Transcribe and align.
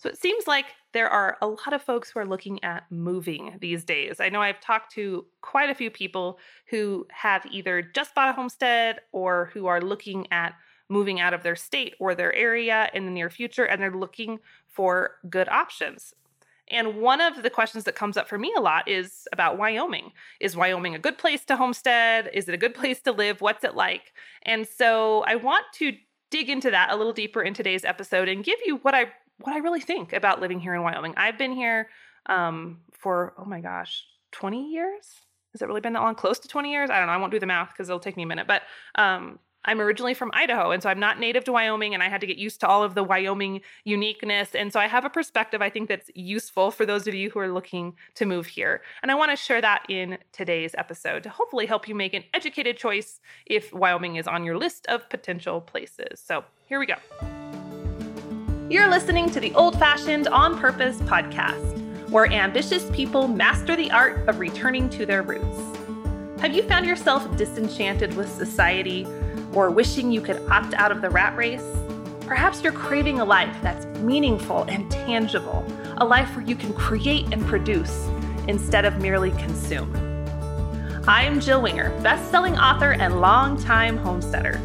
So 0.00 0.08
it 0.08 0.16
seems 0.16 0.46
like 0.46 0.64
there 0.94 1.10
are 1.10 1.36
a 1.42 1.46
lot 1.46 1.74
of 1.74 1.82
folks 1.82 2.10
who 2.10 2.20
are 2.20 2.26
looking 2.26 2.64
at 2.64 2.90
moving 2.90 3.58
these 3.60 3.84
days. 3.84 4.18
I 4.18 4.30
know 4.30 4.40
I've 4.40 4.60
talked 4.60 4.92
to 4.94 5.26
quite 5.42 5.68
a 5.68 5.74
few 5.74 5.90
people 5.90 6.38
who 6.70 7.06
have 7.10 7.44
either 7.50 7.82
just 7.82 8.14
bought 8.14 8.30
a 8.30 8.32
homestead 8.32 9.00
or 9.12 9.50
who 9.52 9.66
are 9.66 9.82
looking 9.82 10.26
at 10.32 10.54
moving 10.88 11.20
out 11.20 11.34
of 11.34 11.42
their 11.42 11.54
state 11.54 11.94
or 12.00 12.14
their 12.14 12.34
area 12.34 12.88
in 12.94 13.04
the 13.04 13.10
near 13.10 13.28
future, 13.28 13.64
and 13.64 13.80
they're 13.80 13.94
looking 13.94 14.38
for 14.66 15.16
good 15.28 15.50
options. 15.50 16.14
And 16.68 16.96
one 16.96 17.20
of 17.20 17.42
the 17.42 17.50
questions 17.50 17.84
that 17.84 17.94
comes 17.94 18.16
up 18.16 18.26
for 18.26 18.38
me 18.38 18.54
a 18.56 18.60
lot 18.60 18.88
is 18.88 19.28
about 19.34 19.58
Wyoming. 19.58 20.12
Is 20.40 20.56
Wyoming 20.56 20.94
a 20.94 20.98
good 20.98 21.18
place 21.18 21.44
to 21.44 21.56
homestead? 21.56 22.30
Is 22.32 22.48
it 22.48 22.54
a 22.54 22.58
good 22.58 22.74
place 22.74 23.02
to 23.02 23.12
live? 23.12 23.42
What's 23.42 23.64
it 23.64 23.74
like? 23.74 24.14
And 24.44 24.66
so 24.66 25.24
I 25.26 25.36
want 25.36 25.66
to 25.74 25.92
dig 26.30 26.48
into 26.48 26.70
that 26.70 26.90
a 26.90 26.96
little 26.96 27.12
deeper 27.12 27.42
in 27.42 27.52
today's 27.52 27.84
episode 27.84 28.28
and 28.28 28.44
give 28.44 28.58
you 28.64 28.76
what 28.78 28.94
I 28.94 29.12
what 29.42 29.54
I 29.54 29.58
really 29.58 29.80
think 29.80 30.12
about 30.12 30.40
living 30.40 30.60
here 30.60 30.74
in 30.74 30.82
Wyoming. 30.82 31.14
I've 31.16 31.38
been 31.38 31.52
here 31.52 31.88
um, 32.26 32.80
for, 32.92 33.34
oh 33.38 33.44
my 33.44 33.60
gosh, 33.60 34.04
20 34.32 34.72
years? 34.72 35.06
Has 35.52 35.62
it 35.62 35.66
really 35.66 35.80
been 35.80 35.94
that 35.94 36.00
long? 36.00 36.14
Close 36.14 36.38
to 36.40 36.48
20 36.48 36.70
years? 36.70 36.90
I 36.90 36.98
don't 36.98 37.06
know. 37.06 37.12
I 37.12 37.16
won't 37.16 37.32
do 37.32 37.40
the 37.40 37.46
math 37.46 37.70
because 37.72 37.88
it'll 37.88 38.00
take 38.00 38.16
me 38.16 38.22
a 38.22 38.26
minute. 38.26 38.46
But 38.46 38.62
um, 38.94 39.40
I'm 39.64 39.80
originally 39.80 40.14
from 40.14 40.30
Idaho, 40.32 40.70
and 40.70 40.82
so 40.82 40.88
I'm 40.88 41.00
not 41.00 41.18
native 41.18 41.44
to 41.44 41.52
Wyoming, 41.52 41.92
and 41.92 42.02
I 42.02 42.08
had 42.08 42.20
to 42.22 42.26
get 42.26 42.38
used 42.38 42.60
to 42.60 42.68
all 42.68 42.82
of 42.82 42.94
the 42.94 43.02
Wyoming 43.02 43.60
uniqueness. 43.84 44.54
And 44.54 44.72
so 44.72 44.80
I 44.80 44.86
have 44.86 45.04
a 45.04 45.10
perspective 45.10 45.60
I 45.60 45.70
think 45.70 45.88
that's 45.88 46.10
useful 46.14 46.70
for 46.70 46.86
those 46.86 47.06
of 47.06 47.14
you 47.14 47.30
who 47.30 47.40
are 47.40 47.52
looking 47.52 47.94
to 48.14 48.26
move 48.26 48.46
here. 48.46 48.82
And 49.02 49.10
I 49.10 49.14
want 49.16 49.32
to 49.32 49.36
share 49.36 49.60
that 49.60 49.84
in 49.88 50.18
today's 50.32 50.74
episode 50.78 51.24
to 51.24 51.30
hopefully 51.30 51.66
help 51.66 51.88
you 51.88 51.94
make 51.94 52.14
an 52.14 52.24
educated 52.32 52.76
choice 52.76 53.20
if 53.44 53.72
Wyoming 53.72 54.16
is 54.16 54.26
on 54.26 54.44
your 54.44 54.56
list 54.56 54.86
of 54.86 55.08
potential 55.10 55.60
places. 55.60 56.22
So 56.24 56.44
here 56.66 56.78
we 56.78 56.86
go. 56.86 57.39
You're 58.70 58.88
listening 58.88 59.28
to 59.30 59.40
the 59.40 59.52
Old 59.56 59.76
Fashioned 59.80 60.28
On 60.28 60.56
Purpose 60.56 60.96
podcast, 60.98 62.08
where 62.08 62.32
ambitious 62.32 62.88
people 62.92 63.26
master 63.26 63.74
the 63.74 63.90
art 63.90 64.28
of 64.28 64.38
returning 64.38 64.88
to 64.90 65.04
their 65.04 65.22
roots. 65.22 65.58
Have 66.40 66.54
you 66.54 66.62
found 66.62 66.86
yourself 66.86 67.36
disenchanted 67.36 68.14
with 68.14 68.30
society 68.30 69.08
or 69.52 69.72
wishing 69.72 70.12
you 70.12 70.20
could 70.20 70.40
opt 70.48 70.74
out 70.74 70.92
of 70.92 71.00
the 71.00 71.10
rat 71.10 71.36
race? 71.36 71.64
Perhaps 72.20 72.62
you're 72.62 72.72
craving 72.72 73.18
a 73.18 73.24
life 73.24 73.56
that's 73.60 73.86
meaningful 74.02 74.62
and 74.68 74.88
tangible, 74.88 75.66
a 75.96 76.04
life 76.04 76.36
where 76.36 76.46
you 76.46 76.54
can 76.54 76.72
create 76.72 77.26
and 77.32 77.44
produce 77.46 78.06
instead 78.46 78.84
of 78.84 79.00
merely 79.00 79.32
consume. 79.32 79.92
I 81.08 81.24
am 81.24 81.40
Jill 81.40 81.60
Winger, 81.60 81.90
best-selling 82.02 82.56
author 82.56 82.92
and 82.92 83.20
longtime 83.20 83.96
homesteader. 83.96 84.60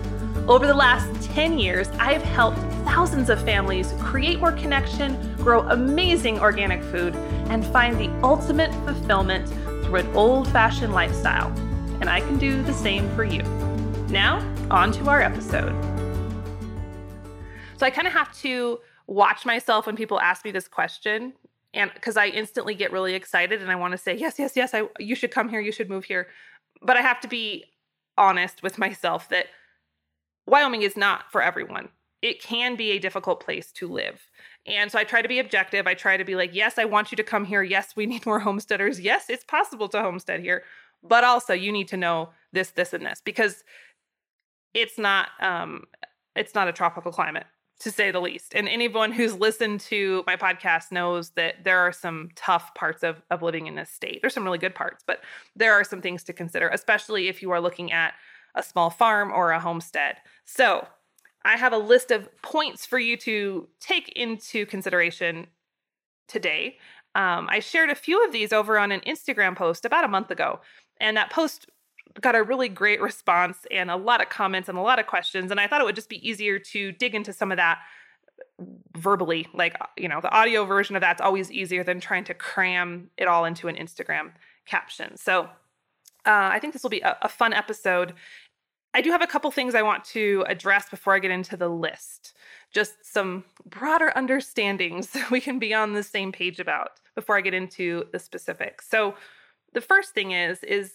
Over 0.48 0.68
the 0.68 0.76
last 0.76 1.24
10 1.32 1.58
years, 1.58 1.90
I 1.98 2.14
have 2.14 2.22
helped 2.22 2.60
thousands 2.86 3.32
of 3.32 3.44
families 3.44 3.92
create 4.00 4.40
more 4.40 4.52
connection, 4.52 5.36
grow 5.38 5.62
amazing 5.70 6.40
organic 6.40 6.84
food, 6.84 7.16
and 7.50 7.66
find 7.66 7.98
the 7.98 8.12
ultimate 8.22 8.72
fulfillment 8.86 9.48
through 9.84 9.96
an 9.96 10.16
old 10.16 10.48
fashioned 10.50 10.94
lifestyle. 10.94 11.48
And 12.00 12.12
I 12.12 12.20
can 12.20 12.38
do 12.38 12.62
the 12.62 12.74
same 12.74 13.10
for 13.16 13.24
you. 13.24 13.42
Now, 14.10 14.38
on 14.70 14.92
to 14.92 15.10
our 15.10 15.20
episode. 15.20 15.74
So 17.78 17.88
I 17.88 17.90
kind 17.90 18.06
of 18.06 18.14
have 18.14 18.32
to 18.42 18.82
watch 19.08 19.48
myself 19.48 19.88
when 19.88 19.96
people 19.96 20.20
ask 20.20 20.46
me 20.46 20.52
this 20.52 20.68
question 20.68 21.34
and 21.74 21.92
because 21.96 22.18
I 22.18 22.28
instantly 22.28 22.76
get 22.76 22.92
really 22.92 23.16
excited 23.16 23.64
and 23.64 23.72
I 23.72 23.76
want 23.76 23.94
to 23.94 23.98
say 23.98 24.16
yes, 24.16 24.38
yes, 24.38 24.56
yes, 24.56 24.76
I 24.76 24.84
you 25.00 25.16
should 25.16 25.32
come 25.32 25.50
here, 25.50 25.60
you 25.60 25.72
should 25.72 25.90
move 25.90 26.06
here. 26.06 26.28
But 26.84 26.98
I 26.98 27.02
have 27.02 27.20
to 27.22 27.28
be 27.28 27.66
honest 28.16 28.62
with 28.62 28.78
myself 28.78 29.28
that 29.30 29.48
Wyoming 30.46 30.82
is 30.82 30.96
not 30.96 31.32
for 31.32 31.42
everyone. 31.42 31.90
It 32.22 32.42
can 32.42 32.76
be 32.76 32.92
a 32.92 33.00
difficult 33.00 33.44
place 33.44 33.72
to 33.74 33.88
live. 33.88 34.22
And 34.66 34.92
so 34.92 34.98
I 34.98 35.04
try 35.04 35.22
to 35.22 35.28
be 35.28 35.40
objective. 35.40 35.86
I 35.86 35.94
try 35.94 36.18
to 36.18 36.24
be 36.24 36.36
like, 36.36 36.54
yes, 36.54 36.80
I 36.80 36.86
want 36.86 37.12
you 37.12 37.16
to 37.18 37.24
come 37.24 37.46
here. 37.46 37.62
Yes, 37.62 37.96
we 37.96 38.06
need 38.08 38.26
more 38.26 38.40
homesteaders. 38.40 39.00
Yes, 39.00 39.30
it's 39.30 39.44
possible 39.44 39.88
to 39.90 40.02
homestead 40.02 40.40
here. 40.40 40.64
But 41.04 41.24
also, 41.24 41.54
you 41.54 41.72
need 41.72 41.88
to 41.90 41.98
know 41.98 42.30
this, 42.52 42.72
this, 42.72 42.94
and 42.94 43.06
this 43.06 43.22
because 43.24 43.64
it's 44.74 44.98
not 44.98 45.30
um, 45.40 45.84
it's 46.36 46.56
not 46.56 46.68
a 46.68 46.74
tropical 46.74 47.12
climate 47.12 47.46
to 47.80 47.92
say 47.92 48.12
the 48.12 48.22
least. 48.22 48.56
And 48.56 48.70
anyone 48.70 49.12
who's 49.12 49.36
listened 49.36 49.82
to 49.82 50.24
my 50.26 50.36
podcast 50.36 50.92
knows 50.92 51.32
that 51.32 51.64
there 51.64 51.80
are 51.80 51.92
some 51.92 52.30
tough 52.36 52.74
parts 52.74 53.04
of, 53.04 53.22
of 53.30 53.42
living 53.42 53.68
in 53.68 53.76
this 53.76 53.90
state. 53.90 54.20
There's 54.22 54.34
some 54.34 54.46
really 54.46 54.58
good 54.58 54.76
parts, 54.76 55.04
but 55.06 55.20
there 55.56 55.74
are 55.74 55.84
some 55.84 56.02
things 56.02 56.24
to 56.24 56.34
consider, 56.34 56.70
especially 56.70 57.28
if 57.28 57.42
you 57.42 57.52
are 57.52 57.60
looking 57.60 57.92
at 57.92 58.14
a 58.56 58.64
small 58.64 58.90
farm, 58.90 59.32
or 59.32 59.52
a 59.52 59.60
homestead. 59.60 60.18
So, 60.46 60.88
I 61.44 61.58
have 61.58 61.74
a 61.74 61.78
list 61.78 62.10
of 62.10 62.28
points 62.42 62.88
for 62.88 62.98
you 62.98 63.16
to 63.18 63.68
take 63.80 64.10
into 64.10 64.66
consideration 64.66 65.46
today. 66.28 66.80
Um, 67.14 67.48
I 67.50 67.60
shared 67.60 67.92
a 67.92 67.96
few 67.96 68.26
of 68.26 68.32
these 68.32 68.52
over 68.52 68.80
on 68.80 68.92
an 68.92 69.02
Instagram 69.02 69.56
post 69.56 69.86
about 69.86 70.04
a 70.04 70.08
month 70.08 70.32
ago, 70.32 70.60
and 71.00 71.16
that 71.18 71.30
post 71.30 71.68
got 72.20 72.36
a 72.36 72.44
really 72.44 72.70
great 72.70 73.02
response 73.02 73.60
and 73.72 73.92
a 73.92 73.96
lot 73.96 74.22
of 74.22 74.30
comments 74.30 74.70
and 74.70 74.78
a 74.78 74.82
lot 74.82 75.00
of 75.00 75.08
questions. 75.08 75.52
And 75.52 75.60
I 75.60 75.68
thought 75.68 75.82
it 75.82 75.86
would 75.86 75.96
just 75.96 76.10
be 76.10 76.28
easier 76.28 76.60
to 76.60 76.92
dig 76.94 77.14
into 77.14 77.34
some 77.34 77.52
of 77.52 77.58
that 77.58 77.80
verbally. 78.98 79.48
Like, 79.54 79.76
you 79.98 80.08
know, 80.08 80.22
the 80.22 80.32
audio 80.32 80.66
version 80.66 80.96
of 80.96 81.02
that's 81.02 81.22
always 81.22 81.52
easier 81.52 81.84
than 81.84 82.00
trying 82.00 82.24
to 82.26 82.34
cram 82.34 83.10
it 83.18 83.28
all 83.28 83.46
into 83.46 83.68
an 83.68 83.76
Instagram 83.76 84.32
caption. 84.66 85.18
So 85.18 85.50
uh, 86.26 86.50
I 86.52 86.60
think 86.60 86.74
this 86.74 86.84
will 86.84 86.90
be 86.90 87.02
a, 87.02 87.18
a 87.22 87.30
fun 87.30 87.54
episode. 87.54 88.14
I 88.96 89.02
do 89.02 89.12
have 89.12 89.22
a 89.22 89.28
couple 89.28 89.52
things 89.52 89.76
I 89.76 89.82
want 89.82 90.06
to 90.06 90.46
address 90.48 90.88
before 90.90 91.14
I 91.14 91.20
get 91.20 91.30
into 91.30 91.58
the 91.58 91.68
list. 91.68 92.34
Just 92.72 92.94
some 93.04 93.44
broader 93.66 94.14
understandings 94.16 95.16
we 95.32 95.42
can 95.42 95.60
be 95.60 95.74
on 95.74 95.92
the 95.92 96.02
same 96.02 96.32
page 96.32 96.62
about 96.62 96.92
before 97.14 97.38
I 97.38 97.42
get 97.42 97.54
into 97.54 98.06
the 98.14 98.20
specifics. 98.20 98.90
So, 98.90 99.16
the 99.74 99.82
first 99.82 100.14
thing 100.14 100.32
is 100.32 100.64
is 100.64 100.94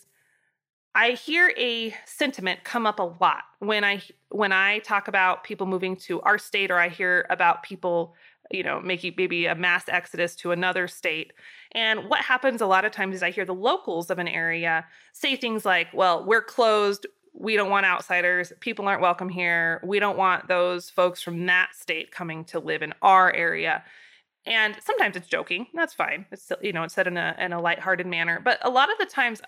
I 0.94 1.10
hear 1.10 1.52
a 1.58 1.94
sentiment 2.06 2.64
come 2.64 2.86
up 2.86 2.98
a 2.98 3.14
lot 3.20 3.42
when 3.58 3.84
I 3.84 4.02
when 4.30 4.50
I 4.50 4.78
talk 4.78 5.06
about 5.06 5.44
people 5.44 5.66
moving 5.66 5.94
to 5.96 6.22
our 6.22 6.38
state 6.38 6.70
or 6.70 6.78
I 6.78 6.88
hear 6.88 7.26
about 7.28 7.62
people, 7.62 8.14
you 8.50 8.62
know, 8.62 8.80
making 8.80 9.12
maybe 9.18 9.44
a 9.44 9.54
mass 9.54 9.84
exodus 9.88 10.34
to 10.36 10.52
another 10.52 10.88
state. 10.88 11.34
And 11.72 12.08
what 12.08 12.20
happens 12.20 12.62
a 12.62 12.66
lot 12.66 12.86
of 12.86 12.92
times 12.92 13.16
is 13.16 13.22
I 13.22 13.30
hear 13.30 13.44
the 13.44 13.54
locals 13.54 14.08
of 14.08 14.18
an 14.18 14.26
area 14.26 14.86
say 15.12 15.36
things 15.36 15.66
like, 15.66 15.88
"Well, 15.92 16.24
we're 16.24 16.42
closed, 16.42 17.06
we 17.32 17.56
don't 17.56 17.70
want 17.70 17.86
outsiders. 17.86 18.52
People 18.60 18.86
aren't 18.88 19.00
welcome 19.00 19.28
here. 19.28 19.80
We 19.84 19.98
don't 19.98 20.18
want 20.18 20.48
those 20.48 20.90
folks 20.90 21.22
from 21.22 21.46
that 21.46 21.70
state 21.74 22.10
coming 22.10 22.44
to 22.46 22.58
live 22.58 22.82
in 22.82 22.92
our 23.02 23.32
area. 23.32 23.84
And 24.46 24.76
sometimes 24.84 25.16
it's 25.16 25.28
joking. 25.28 25.66
That's 25.74 25.94
fine. 25.94 26.26
It's 26.32 26.50
you 26.60 26.72
know, 26.72 26.82
it's 26.82 26.94
said 26.94 27.06
in 27.06 27.16
a 27.16 27.36
in 27.38 27.52
a 27.52 27.60
lighthearted 27.60 28.06
manner. 28.06 28.40
But 28.42 28.58
a 28.62 28.70
lot 28.70 28.90
of 28.90 28.98
the 28.98 29.06
times 29.06 29.40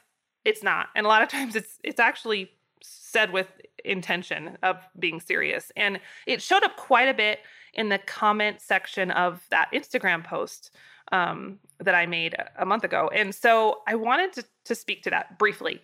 it's 0.44 0.62
not. 0.62 0.88
And 0.94 1.06
a 1.06 1.09
lot 1.09 1.22
of 1.22 1.28
times 1.28 1.56
it's 1.56 1.78
it's 1.82 2.00
actually 2.00 2.50
said 2.82 3.32
with 3.32 3.48
intention 3.84 4.59
of 4.62 4.76
being 4.98 5.21
serious. 5.21 5.72
And 5.76 6.00
it 6.26 6.42
showed 6.42 6.62
up 6.62 6.76
quite 6.76 7.09
a 7.09 7.15
bit 7.15 7.41
in 7.75 7.88
the 7.88 7.98
comment 7.98 8.60
section 8.60 9.10
of 9.10 9.42
that 9.50 9.71
Instagram 9.72 10.25
post 10.25 10.75
um, 11.10 11.59
that 11.78 11.94
I 11.94 12.06
made 12.06 12.34
a 12.59 12.66
month 12.66 12.84
ago. 12.84 13.10
And 13.15 13.34
so 13.34 13.81
I 13.87 13.94
wanted 13.94 14.32
to, 14.34 14.44
to 14.65 14.75
speak 14.75 15.03
to 15.04 15.10
that 15.10 15.38
briefly. 15.38 15.81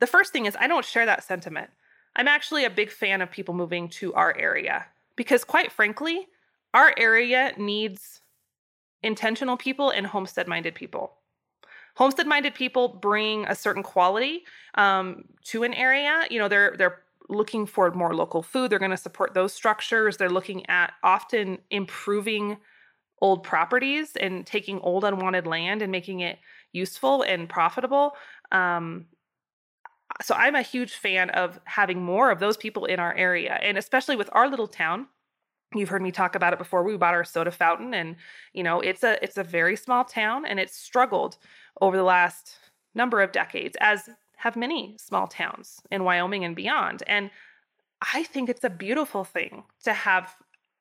The 0.00 0.06
first 0.06 0.32
thing 0.32 0.46
is, 0.46 0.56
I 0.58 0.66
don't 0.66 0.84
share 0.84 1.06
that 1.06 1.24
sentiment. 1.24 1.70
I'm 2.14 2.28
actually 2.28 2.64
a 2.64 2.70
big 2.70 2.90
fan 2.90 3.22
of 3.22 3.30
people 3.30 3.54
moving 3.54 3.88
to 3.90 4.14
our 4.14 4.36
area 4.36 4.86
because, 5.16 5.44
quite 5.44 5.72
frankly, 5.72 6.28
our 6.74 6.94
area 6.96 7.52
needs 7.56 8.20
intentional 9.02 9.56
people 9.56 9.90
and 9.90 10.06
homestead 10.06 10.48
minded 10.48 10.74
people. 10.74 11.14
Homestead 11.94 12.26
minded 12.26 12.54
people 12.54 12.88
bring 12.88 13.46
a 13.46 13.54
certain 13.54 13.82
quality 13.82 14.44
um, 14.74 15.24
to 15.44 15.62
an 15.62 15.72
area. 15.72 16.24
You 16.30 16.38
know, 16.38 16.48
they're 16.48 16.74
they're 16.76 17.02
looking 17.28 17.66
for 17.66 17.90
more 17.92 18.14
local 18.14 18.42
food. 18.42 18.70
They're 18.70 18.78
going 18.78 18.90
to 18.90 18.96
support 18.96 19.34
those 19.34 19.52
structures. 19.52 20.16
They're 20.16 20.30
looking 20.30 20.68
at 20.68 20.92
often 21.02 21.58
improving 21.70 22.58
old 23.20 23.42
properties 23.42 24.14
and 24.16 24.46
taking 24.46 24.78
old 24.80 25.04
unwanted 25.04 25.46
land 25.46 25.82
and 25.82 25.90
making 25.90 26.20
it 26.20 26.38
useful 26.72 27.22
and 27.22 27.48
profitable. 27.48 28.12
Um, 28.52 29.06
so 30.22 30.34
I'm 30.34 30.54
a 30.54 30.62
huge 30.62 30.94
fan 30.94 31.30
of 31.30 31.60
having 31.64 32.02
more 32.02 32.30
of 32.30 32.38
those 32.38 32.56
people 32.56 32.84
in 32.84 33.00
our 33.00 33.14
area, 33.14 33.58
and 33.62 33.76
especially 33.76 34.16
with 34.16 34.30
our 34.32 34.48
little 34.48 34.68
town. 34.68 35.06
You've 35.74 35.88
heard 35.88 36.02
me 36.02 36.12
talk 36.12 36.36
about 36.36 36.52
it 36.52 36.60
before. 36.60 36.84
We 36.84 36.96
bought 36.96 37.14
our 37.14 37.24
soda 37.24 37.50
fountain, 37.50 37.92
and 37.92 38.16
you 38.52 38.62
know 38.62 38.80
it's 38.80 39.02
a 39.02 39.22
it's 39.22 39.36
a 39.36 39.44
very 39.44 39.76
small 39.76 40.04
town, 40.04 40.46
and 40.46 40.60
it's 40.60 40.76
struggled 40.76 41.36
over 41.80 41.96
the 41.96 42.02
last 42.02 42.56
number 42.94 43.20
of 43.20 43.32
decades, 43.32 43.76
as 43.80 44.08
have 44.36 44.56
many 44.56 44.96
small 44.98 45.26
towns 45.26 45.80
in 45.90 46.04
Wyoming 46.04 46.44
and 46.44 46.54
beyond. 46.54 47.02
And 47.06 47.30
I 48.14 48.22
think 48.24 48.48
it's 48.48 48.64
a 48.64 48.70
beautiful 48.70 49.24
thing 49.24 49.64
to 49.84 49.92
have 49.92 50.36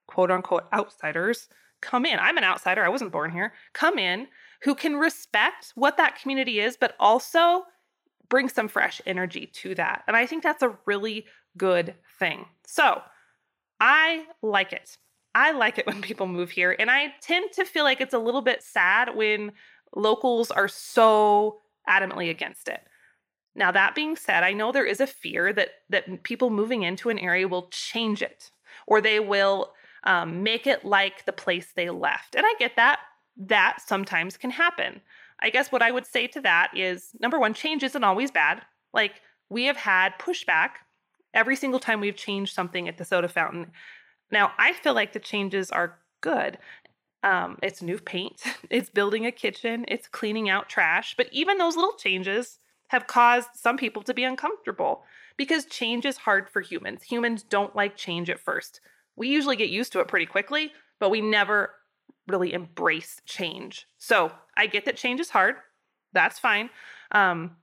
quote 0.08 0.30
unquote 0.30 0.66
outsiders 0.72 1.48
come 1.82 2.06
in. 2.06 2.20
I'm 2.20 2.38
an 2.38 2.44
outsider. 2.44 2.84
I 2.84 2.90
wasn't 2.90 3.12
born 3.12 3.32
here. 3.32 3.54
Come 3.74 3.98
in 3.98 4.28
who 4.62 4.76
can 4.76 4.96
respect 4.96 5.72
what 5.76 5.98
that 5.98 6.20
community 6.20 6.60
is, 6.60 6.78
but 6.78 6.96
also 7.00 7.64
bring 8.30 8.50
some 8.50 8.68
fresh 8.68 9.02
energy 9.06 9.48
to 9.48 9.76
that. 9.76 10.04
And 10.08 10.16
I 10.16 10.26
think 10.26 10.44
that's 10.44 10.64
a 10.64 10.78
really 10.86 11.26
good 11.58 11.96
thing. 12.20 12.46
So 12.66 13.02
I 13.80 14.26
like 14.42 14.74
it. 14.74 14.98
I 15.34 15.52
like 15.52 15.78
it 15.78 15.86
when 15.86 16.02
people 16.04 16.28
move 16.28 16.52
here. 16.52 16.76
And 16.78 16.90
I 16.90 17.14
tend 17.22 17.52
to 17.54 17.66
feel 17.66 17.84
like 17.84 18.02
it's 18.02 18.14
a 18.14 18.20
little 18.20 18.42
bit 18.42 18.64
sad 18.64 19.16
when 19.16 19.52
locals 19.96 20.52
are 20.52 20.68
so 20.68 21.60
adamantly 21.88 22.30
against 22.30 22.68
it. 22.68 22.82
Now, 23.58 23.72
that 23.72 23.96
being 23.96 24.18
said, 24.18 24.44
I 24.44 24.52
know 24.52 24.72
there 24.72 24.86
is 24.86 25.00
a 25.00 25.08
fear 25.08 25.54
that 25.54 25.70
that 25.90 26.24
people 26.24 26.50
moving 26.50 26.84
into 26.84 27.10
an 27.10 27.20
area 27.20 27.48
will 27.48 27.70
change 27.70 28.22
it 28.22 28.52
or 28.86 29.00
they 29.00 29.20
will 29.20 29.72
um, 30.04 30.44
make 30.44 30.68
it 30.68 30.84
like 30.84 31.26
the 31.26 31.32
place 31.32 31.72
they 31.74 31.90
left. 31.90 32.36
And 32.36 32.46
I 32.46 32.54
get 32.60 32.76
that. 32.76 33.00
That 33.38 33.78
sometimes 33.86 34.38
can 34.38 34.52
happen. 34.52 35.02
I 35.42 35.50
guess 35.50 35.72
what 35.72 35.82
I 35.82 35.92
would 35.92 36.06
say 36.06 36.28
to 36.28 36.42
that 36.42 36.72
is 36.76 37.12
number 37.20 37.40
one, 37.40 37.54
change 37.54 37.84
isn't 37.84 38.04
always 38.04 38.32
bad. 38.32 38.62
Like 38.94 39.22
we 39.50 39.66
have 39.66 39.78
had 39.78 40.18
pushback 40.20 40.72
every 41.34 41.56
single 41.56 41.80
time 41.80 42.00
we've 42.00 42.16
changed 42.16 42.54
something 42.54 42.88
at 42.88 42.98
the 42.98 43.06
soda 43.06 43.28
fountain. 43.28 43.72
Now, 44.32 44.54
I 44.58 44.74
feel 44.74 44.94
like 44.94 45.14
the 45.14 45.20
changes 45.20 45.70
are 45.70 46.00
good. 46.22 46.58
Um, 47.24 47.58
it's 47.62 47.82
new 47.82 48.00
paint, 48.00 48.42
it's 48.70 48.90
building 48.90 49.26
a 49.26 49.32
kitchen, 49.32 49.86
it's 49.88 50.08
cleaning 50.08 50.50
out 50.50 50.70
trash. 50.70 51.16
But 51.18 51.28
even 51.32 51.58
those 51.58 51.76
little 51.76 51.94
changes 51.94 52.60
have 52.90 53.08
caused 53.08 53.50
some 53.56 53.78
people 53.78 54.04
to 54.04 54.14
be 54.14 54.24
uncomfortable 54.24 55.04
because 55.38 55.66
change 55.66 56.06
is 56.06 56.18
hard 56.18 56.50
for 56.50 56.62
humans. 56.62 57.04
Humans 57.04 57.44
don't 57.44 57.76
like 57.76 57.98
change 57.98 58.30
at 58.30 58.40
first. 58.40 58.80
We 59.16 59.28
usually 59.28 59.56
get 59.56 59.70
used 59.70 59.92
to 59.94 60.00
it 60.00 60.08
pretty 60.08 60.26
quickly, 60.26 60.72
but 61.00 61.10
we 61.10 61.20
never 61.22 61.72
really 62.28 62.54
embrace 62.54 63.22
change. 63.26 63.88
So 63.98 64.32
I 64.58 64.68
get 64.68 64.86
that 64.86 64.98
change 64.98 65.20
is 65.20 65.30
hard. 65.30 65.56
That's 66.14 66.40
fine. 66.40 66.70
Um, 67.12 67.58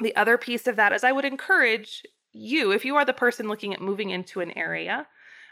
the 0.00 0.16
other 0.16 0.38
piece 0.38 0.66
of 0.66 0.76
that 0.76 0.92
is 0.92 1.04
I 1.04 1.12
would 1.12 1.24
encourage 1.24 2.02
you, 2.32 2.72
if 2.72 2.84
you 2.84 2.96
are 2.96 3.04
the 3.04 3.12
person 3.12 3.48
looking 3.48 3.74
at 3.74 3.80
moving 3.80 4.10
into 4.10 4.40
an 4.40 4.56
area, 4.56 5.06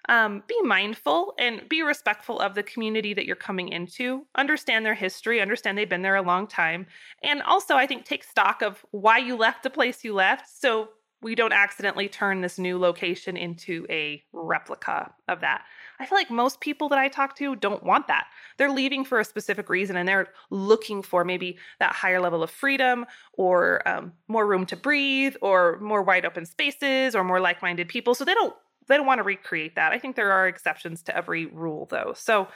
um, 0.09 0.43
be 0.47 0.61
mindful 0.63 1.35
and 1.39 1.69
be 1.69 1.83
respectful 1.83 2.41
of 2.41 2.55
the 2.55 2.63
community 2.63 3.13
that 3.15 3.27
you're 3.27 3.37
coming 3.37 3.69
into. 3.69 4.27
Understand 4.37 4.87
their 4.87 4.95
history, 4.95 5.41
understand 5.41 5.77
they've 5.77 5.89
been 5.89 6.03
there 6.03 6.17
a 6.17 6.23
long 6.23 6.47
time. 6.47 6.87
And 7.23 7.43
also, 7.43 7.75
I 7.75 7.87
think 7.87 8.05
take 8.05 8.25
stock 8.25 8.63
of 8.63 8.85
why 8.91 9.19
you 9.19 9.37
left 9.37 9.63
the 9.63 9.71
place 9.71 10.05
you 10.05 10.15
left. 10.15 10.49
So 10.49 10.91
we 11.21 11.35
don't 11.35 11.53
accidentally 11.53 12.09
turn 12.09 12.41
this 12.41 12.59
new 12.59 12.79
location 12.79 13.37
into 13.37 13.87
a 13.91 14.23
replica 14.33 15.13
of 15.27 15.41
that. 15.41 15.65
I 16.01 16.07
feel 16.07 16.17
like 16.17 16.31
most 16.31 16.61
people 16.61 16.89
that 16.91 16.99
I 16.99 17.09
talk 17.09 17.37
to 17.37 17.57
don't 17.57 17.83
want 17.83 18.07
that. 18.09 18.27
They're 18.57 18.71
leaving 18.71 19.05
for 19.05 19.19
a 19.19 19.25
specific 19.25 19.69
reason 19.69 19.97
and 19.97 20.09
they're 20.09 20.29
looking 20.51 21.03
for 21.03 21.25
maybe 21.25 21.59
that 21.81 21.95
higher 21.95 22.21
level 22.21 22.43
of 22.43 22.51
freedom 22.51 23.07
or 23.33 23.87
um, 23.89 24.13
more 24.29 24.47
room 24.47 24.67
to 24.67 24.77
breathe 24.77 25.37
or 25.43 25.79
more 25.81 26.03
wide 26.03 26.25
open 26.25 26.47
spaces 26.47 27.15
or 27.15 27.25
more 27.25 27.41
like 27.41 27.63
minded 27.63 27.89
people. 27.89 28.15
So 28.15 28.25
they 28.25 28.35
don't. 28.35 28.55
They 28.87 28.97
don't 28.97 29.05
want 29.05 29.19
to 29.19 29.23
recreate 29.23 29.75
that. 29.75 29.93
I 29.93 29.99
think 29.99 30.17
there 30.17 30.33
are 30.33 30.49
exceptions 30.49 31.03
to 31.03 31.15
every 31.15 31.45
rule, 31.45 31.87
though. 31.91 32.15
So 32.17 32.49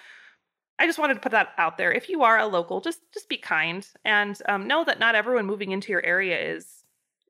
I 0.79 0.87
just 0.87 0.99
wanted 0.99 1.15
to 1.15 1.21
put 1.21 1.33
that 1.33 1.51
out 1.59 1.77
there. 1.77 1.93
If 1.93 2.09
you 2.09 2.23
are 2.23 2.39
a 2.39 2.47
local, 2.47 2.81
just 2.81 3.01
just 3.13 3.29
be 3.29 3.37
kind 3.37 3.87
and 4.05 4.41
um, 4.49 4.67
know 4.67 4.83
that 4.85 4.99
not 4.99 5.15
everyone 5.15 5.47
moving 5.47 5.73
into 5.73 5.93
your 5.93 6.05
area 6.05 6.39
is 6.41 6.85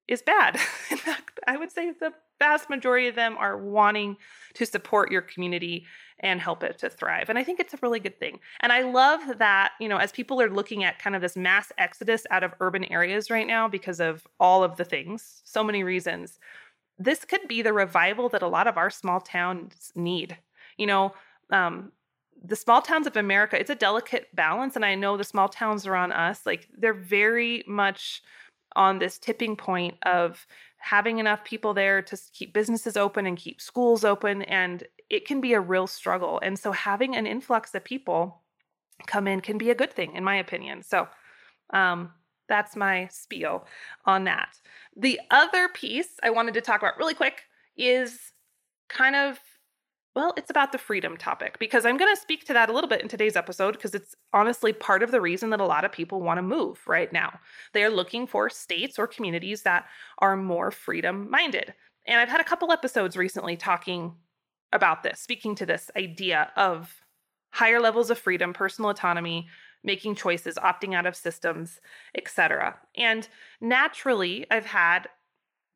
is 0.09 0.23
bad. 0.23 0.55
In 0.91 0.99
fact, 0.99 1.41
I 1.47 1.57
would 1.57 1.73
say 1.73 1.91
the 1.91 2.13
vast 2.43 2.69
majority 2.69 3.07
of 3.07 3.15
them 3.15 3.37
are 3.39 3.57
wanting 3.57 4.17
to 4.55 4.67
support 4.67 5.13
your 5.13 5.23
community 5.23 5.87
and 6.19 6.41
help 6.41 6.65
it 6.65 6.77
to 6.79 6.91
thrive. 6.91 7.29
And 7.29 7.39
I 7.39 7.45
think 7.45 7.61
it's 7.61 7.73
a 7.73 7.79
really 7.83 8.01
good 8.01 8.19
thing. 8.19 8.41
And 8.61 8.73
I 8.73 8.83
love 8.83 9.39
that, 9.39 9.73
you 9.79 9.89
know, 9.89 9.99
as 9.99 10.11
people 10.11 10.41
are 10.43 10.51
looking 10.51 10.83
at 10.83 10.99
kind 10.99 11.15
of 11.15 11.23
this 11.23 11.37
mass 11.37 11.71
exodus 11.79 12.27
out 12.31 12.43
of 12.43 12.55
urban 12.59 12.85
areas 12.85 13.31
right 13.31 13.47
now 13.47 13.69
because 13.69 14.01
of 14.01 14.27
all 14.41 14.65
of 14.65 14.77
the 14.77 14.85
things, 14.85 15.43
so 15.45 15.63
many 15.63 15.85
reasons, 15.85 16.41
this 16.99 17.25
could 17.25 17.47
be 17.47 17.63
the 17.63 17.73
revival 17.73 18.29
that 18.31 18.43
a 18.43 18.49
lot 18.49 18.67
of 18.67 18.77
our 18.77 18.91
small 18.91 19.21
towns 19.21 19.93
need. 19.95 20.37
You 20.79 20.87
know, 20.87 21.15
um, 21.51 21.93
the 22.45 22.57
small 22.57 22.83
towns 22.83 23.07
of 23.07 23.17
America, 23.17 23.59
it's 23.59 23.71
a 23.71 23.77
delicate 23.77 24.35
balance. 24.35 24.75
And 24.75 24.85
I 24.85 24.97
know 24.97 25.17
the 25.17 25.25
small 25.25 25.49
towns 25.49 25.87
are 25.87 25.95
on 25.95 26.11
us, 26.11 26.45
like 26.45 26.69
they're 26.77 26.93
very 26.93 27.63
much 27.69 28.23
on 28.75 28.99
this 28.99 29.19
tipping 29.19 29.55
point 29.57 29.97
of 30.03 30.47
having 30.83 31.19
enough 31.19 31.45
people 31.45 31.73
there 31.73 32.03
to 32.03 32.19
keep 32.33 32.53
businesses 32.53 32.97
open 32.97 33.25
and 33.25 33.39
keep 33.39 33.61
schools 33.61 34.05
open. 34.05 34.43
And 34.43 34.83
it 35.09 35.27
can 35.27 35.41
be 35.41 35.53
a 35.53 35.61
real 35.61 35.87
struggle. 35.87 36.41
And 36.43 36.59
so 36.59 36.73
having 36.73 37.15
an 37.15 37.27
influx 37.27 37.75
of 37.75 37.85
people 37.85 38.43
come 39.07 39.29
in 39.29 39.41
can 39.41 39.59
be 39.59 39.71
a 39.71 39.77
good 39.77 39.93
thing, 39.93 40.15
in 40.17 40.25
my 40.25 40.37
opinion. 40.37 40.83
So 40.83 41.07
um, 41.73 42.11
that's 42.49 42.75
my 42.75 43.09
spiel 43.13 43.65
on 44.07 44.25
that. 44.25 44.59
The 44.97 45.21
other 45.31 45.69
piece 45.69 46.19
I 46.23 46.31
wanted 46.31 46.55
to 46.55 46.61
talk 46.61 46.83
about 46.83 46.99
really 46.99 47.15
quick 47.15 47.43
is 47.77 48.19
kind 48.89 49.15
of 49.15 49.39
well, 50.15 50.35
it's 50.37 50.51
about 50.51 50.73
the 50.73 50.79
freedom 50.79 51.17
topic 51.17 51.59
because 51.59 51.87
I'm 51.87 51.97
going 51.97 52.15
to 52.15 52.21
speak 52.21 52.45
to 52.47 52.53
that 52.53 52.69
a 52.69 52.73
little 52.73 52.89
bit 52.89 53.01
in 53.01 53.09
today's 53.09 53.37
episode 53.37 53.73
because 53.73 53.95
it's 53.95 54.15
honestly 54.33 54.73
part 54.73 55.03
of 55.03 55.11
the 55.11 55.21
reason 55.21 55.51
that 55.51 55.61
a 55.61 55.65
lot 55.65 55.85
of 55.85 55.93
people 55.93 56.21
want 56.21 56.39
to 56.39 56.43
move 56.43 56.81
right 56.87 57.11
now. 57.13 57.41
They 57.73 57.83
are 57.83 57.91
looking 57.91 58.27
for 58.27 58.51
states 58.51 58.99
or 58.99 59.07
communities 59.07 59.63
that 59.63 59.87
are 60.19 60.37
more 60.37 60.71
freedom 60.71 61.31
minded. 61.31 61.73
And 62.07 62.21
I've 62.21 62.29
had 62.29 62.41
a 62.41 62.45
couple 62.45 62.73
episodes 62.73 63.17
recently 63.17 63.57
talking 63.57 64.15
about 64.73 65.03
this, 65.03 65.21
speaking 65.21 65.55
to 65.57 65.67
this 65.67 65.91
idea 65.97 66.51
of 66.57 67.03
higher 67.51 67.81
levels 67.81 68.11
of 68.11 68.19
freedom, 68.19 68.53
personal 68.53 68.91
autonomy, 68.91 69.49
making 69.85 70.15
choices, 70.15 70.57
opting 70.57 70.95
out 70.95 71.07
of 71.07 71.17
systems, 71.17 71.81
etc. 72.15 72.77
And 72.97 73.29
naturally, 73.61 74.47
I've 74.51 74.67
had 74.67 75.09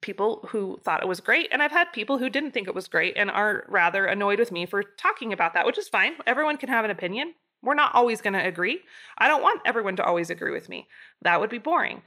people 0.06 0.47
who 0.50 0.79
thought 0.85 1.03
it 1.03 1.08
was 1.08 1.20
great, 1.20 1.49
and 1.50 1.62
I've 1.62 1.73
had 1.73 1.93
people 1.93 2.17
who 2.17 2.31
didn't 2.31 2.53
think 2.53 2.69
it 2.69 2.75
was 2.75 2.87
great 2.88 3.17
and 3.17 3.31
are 3.31 3.64
rather 3.69 4.06
annoyed 4.06 4.38
with 4.38 4.53
me 4.53 4.64
for 4.64 4.82
talking 4.82 5.32
about 5.32 5.53
that, 5.55 5.67
which 5.67 5.76
is 5.76 5.88
fine. 5.88 6.12
Everyone 6.26 6.56
can 6.56 6.69
have 6.69 6.85
an 6.85 6.91
opinion. 6.93 7.35
We're 7.62 7.75
not 7.75 7.94
always 7.94 8.20
going 8.20 8.35
to 8.35 8.47
agree. 8.47 8.81
I 9.19 9.26
don't 9.26 9.43
want 9.43 9.61
everyone 9.67 9.97
to 9.97 10.05
always 10.05 10.31
agree 10.31 10.53
with 10.53 10.69
me. 10.69 10.87
That 11.23 11.41
would 11.41 11.50
be 11.50 11.58
boring. 11.58 12.03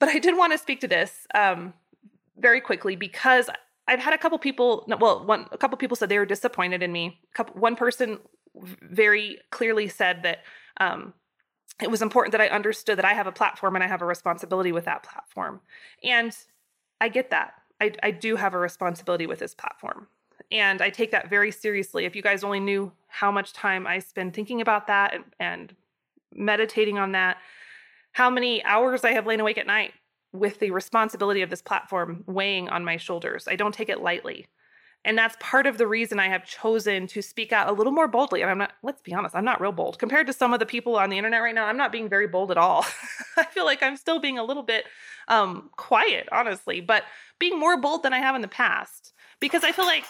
But 0.00 0.08
I 0.08 0.18
did 0.18 0.36
want 0.36 0.52
to 0.52 0.58
speak 0.58 0.80
to 0.80 0.88
this 0.88 1.26
um, 1.34 1.74
very 2.38 2.60
quickly 2.60 2.96
because 2.96 3.50
I've 3.86 4.00
had 4.00 4.14
a 4.14 4.18
couple 4.18 4.38
people. 4.38 4.84
Well, 4.88 5.24
one 5.24 5.46
a 5.52 5.58
couple 5.58 5.76
people 5.76 5.96
said 5.96 6.08
they 6.08 6.18
were 6.18 6.26
disappointed 6.26 6.82
in 6.82 6.90
me. 6.90 7.20
Couple, 7.34 7.60
one 7.60 7.76
person 7.76 8.18
very 8.82 9.38
clearly 9.50 9.88
said 9.88 10.22
that 10.22 10.38
um, 10.80 11.12
it 11.82 11.90
was 11.90 12.02
important 12.02 12.32
that 12.32 12.40
I 12.40 12.48
understood 12.48 12.98
that 12.98 13.04
I 13.04 13.14
have 13.14 13.26
a 13.26 13.32
platform 13.32 13.74
and 13.74 13.84
I 13.84 13.88
have 13.88 14.02
a 14.02 14.06
responsibility 14.06 14.72
with 14.72 14.84
that 14.86 15.02
platform. 15.02 15.60
And 16.02 16.34
I 17.00 17.08
get 17.08 17.30
that. 17.30 17.54
I, 17.80 17.92
I 18.02 18.10
do 18.10 18.36
have 18.36 18.54
a 18.54 18.58
responsibility 18.58 19.26
with 19.26 19.38
this 19.38 19.54
platform. 19.54 20.08
And 20.50 20.82
I 20.82 20.90
take 20.90 21.10
that 21.12 21.30
very 21.30 21.50
seriously. 21.50 22.04
If 22.04 22.14
you 22.14 22.22
guys 22.22 22.44
only 22.44 22.60
knew 22.60 22.92
how 23.08 23.30
much 23.30 23.52
time 23.52 23.86
I 23.86 23.98
spend 23.98 24.34
thinking 24.34 24.60
about 24.60 24.86
that 24.86 25.14
and, 25.14 25.24
and 25.40 25.74
meditating 26.34 26.98
on 26.98 27.12
that, 27.12 27.38
how 28.12 28.30
many 28.30 28.62
hours 28.64 29.04
I 29.04 29.12
have 29.12 29.26
lain 29.26 29.40
awake 29.40 29.58
at 29.58 29.66
night 29.66 29.92
with 30.34 30.58
the 30.58 30.72
responsibility 30.72 31.42
of 31.42 31.50
this 31.50 31.62
platform 31.62 32.24
weighing 32.26 32.68
on 32.68 32.84
my 32.84 32.96
shoulders. 32.96 33.46
I 33.48 33.54
don't 33.54 33.72
take 33.72 33.88
it 33.88 34.00
lightly. 34.00 34.46
And 35.04 35.18
that's 35.18 35.36
part 35.38 35.66
of 35.66 35.76
the 35.76 35.86
reason 35.86 36.18
I 36.18 36.28
have 36.28 36.46
chosen 36.46 37.06
to 37.08 37.20
speak 37.20 37.52
out 37.52 37.68
a 37.68 37.72
little 37.72 37.92
more 37.92 38.08
boldly. 38.08 38.40
And 38.40 38.50
I'm 38.50 38.58
not, 38.58 38.72
let's 38.82 39.02
be 39.02 39.12
honest, 39.12 39.34
I'm 39.34 39.44
not 39.44 39.60
real 39.60 39.72
bold. 39.72 39.98
Compared 39.98 40.26
to 40.28 40.32
some 40.32 40.54
of 40.54 40.60
the 40.60 40.66
people 40.66 40.96
on 40.96 41.10
the 41.10 41.18
internet 41.18 41.42
right 41.42 41.54
now, 41.54 41.66
I'm 41.66 41.76
not 41.76 41.92
being 41.92 42.08
very 42.08 42.26
bold 42.26 42.50
at 42.50 42.56
all. 42.56 42.86
I 43.36 43.44
feel 43.44 43.64
like 43.66 43.82
I'm 43.82 43.96
still 43.96 44.18
being 44.18 44.38
a 44.38 44.44
little 44.44 44.62
bit 44.62 44.86
um, 45.28 45.70
quiet, 45.76 46.28
honestly, 46.32 46.80
but 46.80 47.04
being 47.38 47.58
more 47.58 47.76
bold 47.76 48.02
than 48.02 48.12
I 48.12 48.18
have 48.18 48.34
in 48.34 48.42
the 48.42 48.48
past. 48.48 49.12
Because 49.40 49.62
I 49.62 49.72
feel 49.72 49.84
like 49.84 50.04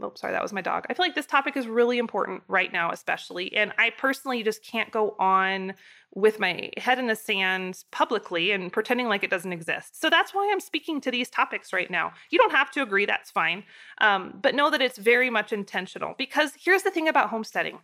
oh, 0.00 0.12
sorry, 0.14 0.32
that 0.32 0.42
was 0.42 0.52
my 0.52 0.60
dog. 0.60 0.86
I 0.88 0.94
feel 0.94 1.04
like 1.04 1.14
this 1.14 1.26
topic 1.26 1.56
is 1.56 1.66
really 1.66 1.98
important 1.98 2.42
right 2.48 2.72
now, 2.72 2.90
especially. 2.90 3.54
And 3.54 3.72
I 3.78 3.90
personally 3.90 4.42
just 4.42 4.64
can't 4.64 4.90
go 4.90 5.14
on 5.18 5.74
with 6.14 6.40
my 6.40 6.70
head 6.76 6.98
in 6.98 7.06
the 7.06 7.16
sand 7.16 7.84
publicly 7.90 8.52
and 8.52 8.72
pretending 8.72 9.08
like 9.08 9.22
it 9.22 9.30
doesn't 9.30 9.52
exist. 9.52 10.00
So 10.00 10.08
that's 10.08 10.32
why 10.32 10.48
I'm 10.50 10.60
speaking 10.60 11.00
to 11.02 11.10
these 11.10 11.28
topics 11.28 11.72
right 11.72 11.90
now. 11.90 12.12
You 12.30 12.38
don't 12.38 12.52
have 12.52 12.70
to 12.72 12.82
agree, 12.82 13.06
that's 13.06 13.30
fine. 13.30 13.64
Um, 14.00 14.38
but 14.40 14.54
know 14.54 14.70
that 14.70 14.80
it's 14.80 14.98
very 14.98 15.30
much 15.30 15.52
intentional 15.52 16.14
because 16.16 16.52
here's 16.58 16.82
the 16.82 16.90
thing 16.90 17.08
about 17.08 17.30
homesteading 17.30 17.78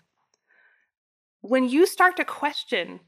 when 1.43 1.69
you 1.69 1.87
start 1.87 2.17
to 2.17 2.25
question 2.25 3.01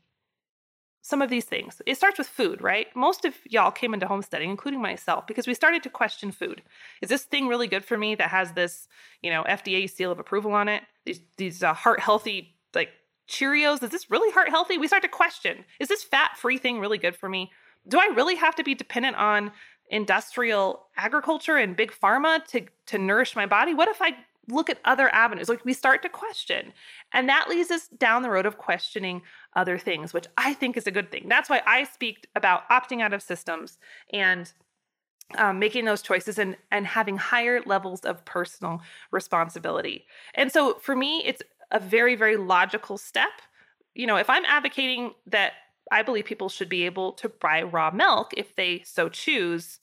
some 1.06 1.22
of 1.22 1.30
these 1.30 1.44
things. 1.44 1.80
It 1.86 1.96
starts 1.96 2.18
with 2.18 2.26
food, 2.26 2.60
right? 2.60 2.88
Most 2.96 3.25
of 3.25 3.34
y'all 3.44 3.70
came 3.70 3.94
into 3.94 4.08
homesteading, 4.08 4.50
including 4.50 4.82
myself, 4.82 5.25
because 5.28 5.46
we 5.46 5.54
started 5.54 5.84
to 5.84 5.88
question 5.88 6.32
food. 6.32 6.62
Is 7.00 7.08
this 7.08 7.22
thing 7.22 7.46
really 7.46 7.68
good 7.68 7.84
for 7.84 7.96
me 7.96 8.16
that 8.16 8.30
has 8.30 8.54
this, 8.54 8.88
you 9.22 9.30
know, 9.30 9.44
FDA 9.44 9.88
seal 9.88 10.10
of 10.10 10.18
approval 10.18 10.52
on 10.52 10.68
it? 10.68 10.82
These 11.04 11.20
these 11.36 11.62
uh, 11.62 11.75
heart 11.75 12.00
healthy 12.00 12.56
like 12.75 12.90
Cheerios, 13.28 13.84
is 13.84 13.90
this 13.90 14.10
really 14.10 14.32
heart 14.32 14.48
healthy? 14.48 14.78
We 14.78 14.88
start 14.88 15.04
to 15.04 15.08
question, 15.08 15.64
is 15.78 15.86
this 15.86 16.02
fat-free 16.02 16.58
thing 16.58 16.80
really 16.80 16.98
good 16.98 17.14
for 17.14 17.28
me? 17.28 17.52
Do 17.86 18.00
I 18.00 18.06
really 18.06 18.34
have 18.34 18.56
to 18.56 18.64
be 18.64 18.75
dependent 18.75 19.16
on 19.16 19.52
industrial 19.88 20.86
agriculture 20.96 21.56
and 21.56 21.76
big 21.76 21.92
pharma 21.92 22.44
to 22.48 22.62
to 22.86 22.98
nourish 22.98 23.36
my 23.36 23.46
body? 23.46 23.75
What 23.75 23.88
if 23.88 24.02
I 24.02 24.16
look 24.48 24.70
at 24.70 24.78
other 24.84 25.12
avenues. 25.14 25.48
Like 25.48 25.64
we 25.64 25.72
start 25.72 26.02
to 26.02 26.08
question. 26.08 26.72
And 27.12 27.28
that 27.28 27.48
leads 27.48 27.70
us 27.70 27.88
down 27.88 28.22
the 28.22 28.30
road 28.30 28.46
of 28.46 28.58
questioning 28.58 29.22
other 29.56 29.78
things, 29.78 30.12
which 30.14 30.26
I 30.36 30.52
think 30.52 30.76
is 30.76 30.86
a 30.86 30.92
good 30.92 31.10
thing. 31.10 31.26
That's 31.28 31.50
why 31.50 31.62
I 31.66 31.84
speak 31.84 32.28
about 32.36 32.68
opting 32.68 33.00
out 33.00 33.12
of 33.12 33.22
systems 33.22 33.78
and 34.12 34.52
um, 35.36 35.58
making 35.58 35.86
those 35.86 36.02
choices 36.02 36.38
and 36.38 36.56
and 36.70 36.86
having 36.86 37.16
higher 37.16 37.60
levels 37.66 38.00
of 38.02 38.25
personal 38.25 38.80
responsibility. 39.10 40.04
And 40.34 40.52
so 40.52 40.75
for 40.75 40.94
me, 40.94 41.25
it's 41.25 41.42
a 41.72 41.80
very 41.80 42.14
very 42.14 42.36
logical 42.36 42.96
step. 42.96 43.32
You 43.94 44.06
know, 44.06 44.16
if 44.16 44.30
I'm 44.30 44.44
advocating 44.44 45.14
that 45.26 45.54
I 45.90 46.02
believe 46.02 46.26
people 46.26 46.48
should 46.48 46.68
be 46.68 46.84
able 46.84 47.12
to 47.14 47.28
buy 47.28 47.62
raw 47.62 47.90
milk 47.90 48.32
if 48.36 48.54
they 48.54 48.82
so 48.84 49.08
choose, 49.08 49.80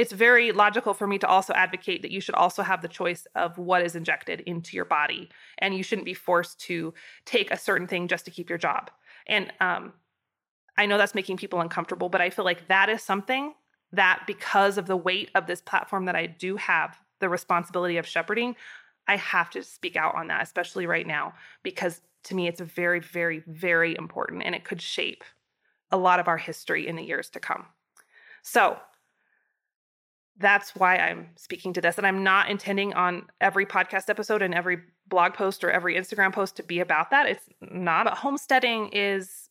it's 0.00 0.12
very 0.12 0.50
logical 0.50 0.94
for 0.94 1.06
me 1.06 1.18
to 1.18 1.26
also 1.26 1.52
advocate 1.52 2.00
that 2.00 2.10
you 2.10 2.22
should 2.22 2.34
also 2.34 2.62
have 2.62 2.80
the 2.80 2.88
choice 2.88 3.26
of 3.34 3.58
what 3.58 3.82
is 3.82 3.94
injected 3.94 4.40
into 4.40 4.74
your 4.74 4.86
body, 4.86 5.28
and 5.58 5.74
you 5.74 5.82
shouldn't 5.82 6.06
be 6.06 6.14
forced 6.14 6.58
to 6.58 6.94
take 7.26 7.50
a 7.50 7.58
certain 7.58 7.86
thing 7.86 8.08
just 8.08 8.24
to 8.24 8.30
keep 8.30 8.48
your 8.48 8.56
job. 8.56 8.90
And 9.26 9.52
um, 9.60 9.92
I 10.78 10.86
know 10.86 10.96
that's 10.96 11.14
making 11.14 11.36
people 11.36 11.60
uncomfortable, 11.60 12.08
but 12.08 12.22
I 12.22 12.30
feel 12.30 12.46
like 12.46 12.66
that 12.68 12.88
is 12.88 13.02
something 13.02 13.52
that 13.92 14.22
because 14.26 14.78
of 14.78 14.86
the 14.86 14.96
weight 14.96 15.30
of 15.34 15.46
this 15.46 15.60
platform 15.60 16.06
that 16.06 16.16
I 16.16 16.24
do 16.24 16.56
have 16.56 16.98
the 17.18 17.28
responsibility 17.28 17.98
of 17.98 18.06
shepherding, 18.06 18.56
I 19.06 19.16
have 19.16 19.50
to 19.50 19.62
speak 19.62 19.96
out 19.96 20.14
on 20.14 20.28
that, 20.28 20.42
especially 20.42 20.86
right 20.86 21.06
now, 21.06 21.34
because 21.62 22.00
to 22.24 22.34
me 22.34 22.48
it's 22.48 22.62
very, 22.62 23.00
very, 23.00 23.42
very 23.46 23.94
important 23.98 24.44
and 24.46 24.54
it 24.54 24.64
could 24.64 24.80
shape 24.80 25.24
a 25.90 25.98
lot 25.98 26.20
of 26.20 26.26
our 26.26 26.38
history 26.38 26.88
in 26.88 26.96
the 26.96 27.02
years 27.02 27.28
to 27.30 27.40
come. 27.40 27.66
So 28.42 28.78
that's 30.40 30.74
why 30.74 30.96
I'm 30.96 31.28
speaking 31.36 31.72
to 31.74 31.80
this. 31.80 31.98
And 31.98 32.06
I'm 32.06 32.24
not 32.24 32.50
intending 32.50 32.94
on 32.94 33.28
every 33.40 33.66
podcast 33.66 34.08
episode 34.08 34.42
and 34.42 34.54
every 34.54 34.78
blog 35.06 35.34
post 35.34 35.62
or 35.62 35.70
every 35.70 35.94
Instagram 35.94 36.32
post 36.32 36.56
to 36.56 36.62
be 36.62 36.80
about 36.80 37.10
that. 37.10 37.26
It's 37.26 37.44
not. 37.60 38.04
But 38.04 38.18
homesteading 38.18 38.88
is 38.92 39.50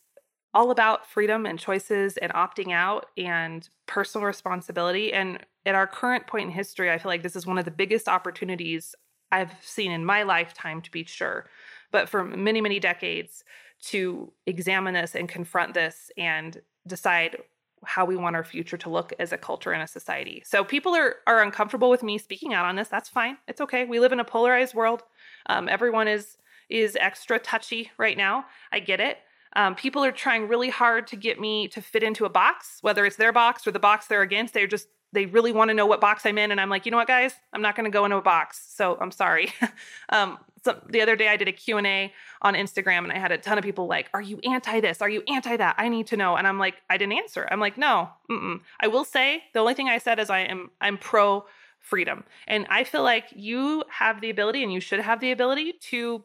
all 0.54 0.72
about 0.72 1.06
freedom 1.06 1.46
and 1.46 1.60
choices 1.60 2.18
and 2.18 2.34
opting 2.34 2.74
out 2.74 3.06
and 3.18 3.70
personal 3.86 4.26
responsibility. 4.26 5.14
And 5.14 5.40
at 5.66 5.76
our 5.76 5.86
current 5.86 6.26
point 6.26 6.48
in 6.48 6.52
history, 6.52 6.92
I 6.92 6.98
feel 6.98 7.12
like 7.12 7.22
this 7.22 7.36
is 7.36 7.46
one 7.46 7.60
of 7.60 7.66
the 7.66 7.72
biggest 7.72 8.08
opportunities 8.08 8.96
I've 9.32 9.54
seen 9.62 9.92
in 9.92 10.04
my 10.04 10.24
lifetime, 10.24 10.82
to 10.82 10.90
be 10.90 11.04
sure, 11.04 11.48
but 11.92 12.10
for 12.10 12.24
many, 12.24 12.62
many 12.62 12.80
decades 12.80 13.44
to 13.84 14.34
examine 14.48 14.96
this 14.96 15.14
and 15.14 15.30
confront 15.30 15.76
this 15.76 16.10
and 16.18 16.60
decide 16.88 17.38
how 17.84 18.06
we 18.06 18.16
want 18.16 18.36
our 18.36 18.44
future 18.44 18.78
to 18.78 18.90
look 18.90 19.14
as 19.20 19.32
a 19.32 19.38
culture 19.38 19.72
and 19.72 19.82
a 19.82 19.88
society. 19.88 20.44
So 20.46 20.64
people 20.64 20.96
are 20.96 21.16
are 21.28 21.42
uncomfortable 21.42 21.90
with 21.90 22.04
me 22.04 22.18
speaking 22.18 22.54
out 22.54 22.66
on 22.66 22.76
this. 22.76 22.88
That's 22.88 23.10
fine. 23.10 23.38
It's 23.48 23.62
okay. 23.62 23.86
We 23.86 24.00
live 24.00 24.12
in 24.12 24.20
a 24.20 24.26
polarized 24.26 24.74
world. 24.76 25.04
Um, 25.48 25.70
everyone 25.70 26.08
is 26.08 26.38
is 26.70 26.98
extra 27.00 27.40
touchy 27.40 27.92
right 27.98 28.18
now. 28.18 28.46
I 28.72 28.80
get 28.80 29.00
it. 29.00 29.18
Um, 29.56 29.74
people 29.74 30.04
are 30.04 30.12
trying 30.12 30.48
really 30.48 30.70
hard 30.70 31.08
to 31.08 31.16
get 31.16 31.40
me 31.40 31.68
to 31.70 31.82
fit 31.82 32.04
into 32.04 32.26
a 32.26 32.30
box, 32.30 32.78
whether 32.82 33.06
it's 33.06 33.16
their 33.16 33.34
box 33.34 33.66
or 33.66 33.72
the 33.72 33.80
box 33.80 34.06
they're 34.06 34.22
against. 34.22 34.54
They're 34.54 34.68
just 34.68 34.88
they 35.12 35.26
really 35.26 35.52
want 35.52 35.70
to 35.70 35.74
know 35.74 35.86
what 35.86 36.02
box 36.02 36.26
I'm 36.26 36.38
in, 36.38 36.52
and 36.52 36.62
I'm 36.62 36.70
like, 36.70 36.86
you 36.86 36.92
know 36.92 36.98
what, 36.98 37.08
guys, 37.08 37.34
I'm 37.54 37.62
not 37.62 37.76
going 37.76 37.86
to 37.86 37.92
go 37.92 38.06
into 38.06 38.18
a 38.18 38.22
box. 38.22 38.64
So 38.76 38.98
I'm 39.00 39.12
sorry. 39.12 39.52
um, 40.10 40.38
so 40.64 40.80
the 40.90 41.02
other 41.02 41.16
day 41.16 41.28
I 41.30 41.38
did 41.38 41.48
a 41.48 41.52
Q&A 41.52 42.14
on 42.42 42.54
Instagram 42.54 43.04
and 43.04 43.12
I 43.12 43.18
had 43.18 43.32
a 43.32 43.38
ton 43.38 43.58
of 43.58 43.64
people 43.64 43.88
like, 43.88 44.10
are 44.14 44.22
you 44.22 44.40
anti 44.44 44.80
this? 44.80 45.02
Are 45.02 45.10
you 45.10 45.24
anti 45.28 45.56
that? 45.58 45.76
I 45.78 45.90
need 45.90 46.08
to 46.08 46.18
know. 46.18 46.36
And 46.36 46.48
I'm 46.48 46.60
like, 46.60 46.76
I 46.90 46.98
didn't 46.98 47.14
answer. 47.14 47.48
I'm 47.50 47.60
like, 47.60 47.78
no, 47.78 48.10
mm-mm. 48.30 48.60
I 48.80 48.88
will 48.88 49.06
say 49.06 49.44
the 49.54 49.60
only 49.60 49.74
thing 49.74 49.90
I 49.90 49.98
said 49.98 50.20
is 50.20 50.30
I 50.30 50.40
am, 50.40 50.70
I'm 50.82 50.98
pro 50.98 51.46
freedom. 51.80 52.24
And 52.48 52.68
I 52.70 52.84
feel 52.84 53.04
like 53.04 53.28
you 53.36 53.84
have 53.90 54.22
the 54.22 54.30
ability 54.30 54.64
and 54.64 54.72
you 54.72 54.82
should 54.82 55.00
have 55.00 55.22
the 55.22 55.32
ability 55.32 55.74
to 55.90 56.24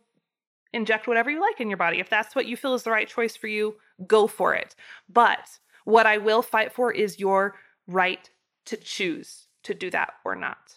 inject 0.73 1.07
whatever 1.07 1.31
you 1.31 1.41
like 1.41 1.61
in 1.61 1.71
your 1.71 1.77
body. 1.77 2.01
If 2.01 2.11
that's 2.11 2.35
what 2.35 2.47
you 2.47 2.57
feel 2.57 2.75
is 2.75 2.83
the 2.83 2.91
right 2.91 3.09
choice 3.09 3.37
for 3.37 3.47
you, 3.47 3.77
go 4.07 4.27
for 4.27 4.55
it. 4.55 4.75
But 5.09 5.59
what 5.85 6.07
I 6.07 6.19
will 6.19 6.43
fight 6.43 6.73
for 6.73 6.91
is 6.91 7.21
your 7.21 7.55
right 7.87 8.29
to 8.67 8.77
choose 8.77 9.47
to 9.63 9.75
do 9.75 9.91
that 9.91 10.15
or 10.25 10.35
not. 10.35 10.77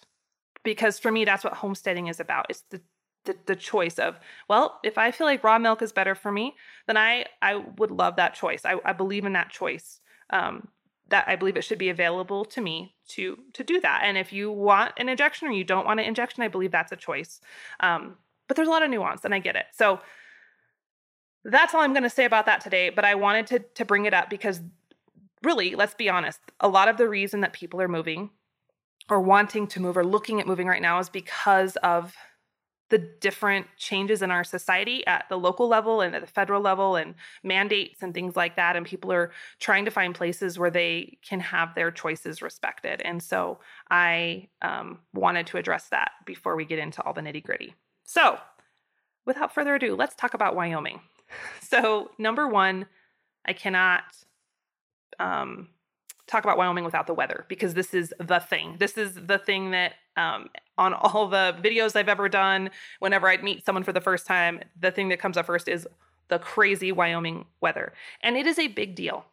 Because 0.63 1.00
for 1.00 1.12
me, 1.12 1.25
that's 1.25 1.44
what 1.44 1.53
homesteading 1.53 2.08
is 2.08 2.20
about. 2.20 2.48
It's 2.50 2.63
the 2.70 2.82
the, 3.25 3.36
the 3.46 3.56
choice 3.58 4.00
of 4.00 4.17
well 4.48 4.79
if 4.86 4.98
i 4.98 5.12
feel 5.12 5.27
like 5.27 5.44
raw 5.44 5.60
milk 5.60 5.82
is 5.82 5.91
better 5.91 6.15
for 6.15 6.32
me 6.32 6.56
then 6.86 6.96
i 6.96 7.25
i 7.41 7.56
would 7.56 7.91
love 7.91 8.15
that 8.15 8.34
choice 8.34 8.63
i, 8.63 8.75
I 8.86 8.94
believe 8.94 9.25
in 9.25 9.34
that 9.34 9.50
choice 9.50 10.00
um, 10.29 10.70
that 11.10 11.25
i 11.27 11.36
believe 11.36 11.58
it 11.58 11.65
should 11.65 11.77
be 11.77 11.89
available 11.89 12.46
to 12.46 12.62
me 12.62 12.96
to 13.10 13.38
to 13.51 13.65
do 13.65 13.82
that 13.82 14.03
and 14.06 14.17
if 14.17 14.32
you 14.32 14.50
want 14.50 14.94
an 14.96 15.10
injection 15.10 15.50
or 15.50 15.51
you 15.51 15.65
don't 15.65 15.86
want 15.86 16.00
an 16.00 16.06
injection 16.06 16.41
i 16.41 16.48
believe 16.48 16.72
that's 16.72 16.94
a 16.94 16.96
choice 16.96 17.41
um, 17.82 18.15
but 18.48 18.56
there's 18.56 18.67
a 18.67 18.72
lot 18.72 18.84
of 18.84 18.89
nuance 18.89 19.25
and 19.25 19.34
I 19.34 19.39
get 19.39 19.56
it. 19.56 19.65
So 19.74 20.00
that's 21.44 21.74
all 21.74 21.82
I'm 21.82 21.94
going 21.94 22.03
to 22.03 22.10
say 22.10 22.25
about 22.25 22.46
that 22.46 22.62
today. 22.62 22.89
But 22.89 23.06
I 23.06 23.15
wanted 23.15 23.48
to, 23.48 23.60
to 23.60 23.86
bring 23.86 24.06
it 24.06 24.13
up 24.13 24.29
because 24.29 24.62
really, 25.44 25.75
let's 25.75 25.94
be 25.94 26.10
honest, 26.10 26.39
a 26.60 26.67
lot 26.67 26.88
of 26.88 26.98
the 26.98 27.08
reason 27.08 27.41
that 27.41 27.53
people 27.53 27.82
are 27.82 27.88
moving 27.88 28.29
or 29.10 29.22
wanting 29.22 29.67
to 29.67 29.79
move 29.79 29.98
or 29.98 30.06
looking 30.06 30.39
at 30.39 30.48
moving 30.48 30.67
right 30.67 30.82
now 30.82 31.00
is 31.00 31.10
because 31.10 31.75
of 31.77 32.15
the 32.89 32.98
different 32.98 33.67
changes 33.77 34.22
in 34.22 34.32
our 34.32 34.46
society 34.46 35.06
at 35.08 35.25
the 35.27 35.38
local 35.38 35.67
level 35.67 36.00
and 36.00 36.15
at 36.15 36.22
the 36.22 36.27
federal 36.27 36.62
level 36.62 36.96
and 36.96 37.15
mandates 37.44 38.01
and 38.01 38.13
things 38.13 38.38
like 38.38 38.56
that. 38.56 38.77
And 38.77 38.86
people 38.86 39.12
are 39.12 39.32
trying 39.60 39.84
to 39.86 39.91
find 39.91 40.15
places 40.15 40.58
where 40.58 40.70
they 40.70 41.17
can 41.22 41.41
have 41.41 41.75
their 41.75 41.91
choices 41.91 42.41
respected. 42.41 43.01
And 43.03 43.22
so 43.22 43.60
i 43.89 44.48
um, 44.62 45.00
wanted 45.13 45.48
to 45.48 45.58
address 45.58 45.89
that 45.89 46.12
before 46.25 46.56
we 46.56 46.63
get 46.63 46.79
into 46.79 47.01
all 47.03 47.13
the 47.13 47.22
nitty 47.22 47.44
gritty 47.44 47.75
so, 48.08 48.39
without 49.25 49.53
further 49.53 49.75
ado, 49.75 49.94
let's 49.94 50.15
talk 50.15 50.34
about 50.34 50.56
Wyoming. 50.56 51.01
So, 51.62 52.12
number 52.17 52.48
one, 52.48 52.86
I 53.46 53.51
cannot 53.51 54.03
um, 55.20 55.70
talk 56.28 56.44
about 56.44 56.58
Wyoming 56.58 56.84
without 56.84 57.08
the 57.08 57.14
weather 57.14 57.46
because 57.48 57.74
this 57.74 57.94
is 57.94 58.14
the 58.20 58.40
thing. 58.40 58.76
This 58.80 58.98
is 58.98 59.16
the 59.16 59.38
thing 59.38 59.72
that 59.72 59.94
um, 60.16 60.50
on 60.78 60.94
all 60.94 61.28
the 61.28 61.56
videos 61.62 61.96
I've 61.96 62.10
ever 62.10 62.30
done, 62.30 62.70
whenever 63.00 63.28
I'd 63.28 63.44
meet 63.44 63.66
someone 63.66 63.84
for 63.84 63.94
the 63.94 64.02
first 64.02 64.26
time, 64.26 64.62
the 64.80 64.92
thing 64.92 65.10
that 65.10 65.20
comes 65.20 65.38
up 65.38 65.46
first 65.46 65.68
is 65.68 65.88
the 66.28 66.40
crazy 66.40 66.92
Wyoming 66.92 67.46
weather. 67.62 67.94
And 68.22 68.36
it 68.36 68.46
is 68.46 68.60
a 68.60 68.68
big 68.68 68.96
deal. 68.96 69.26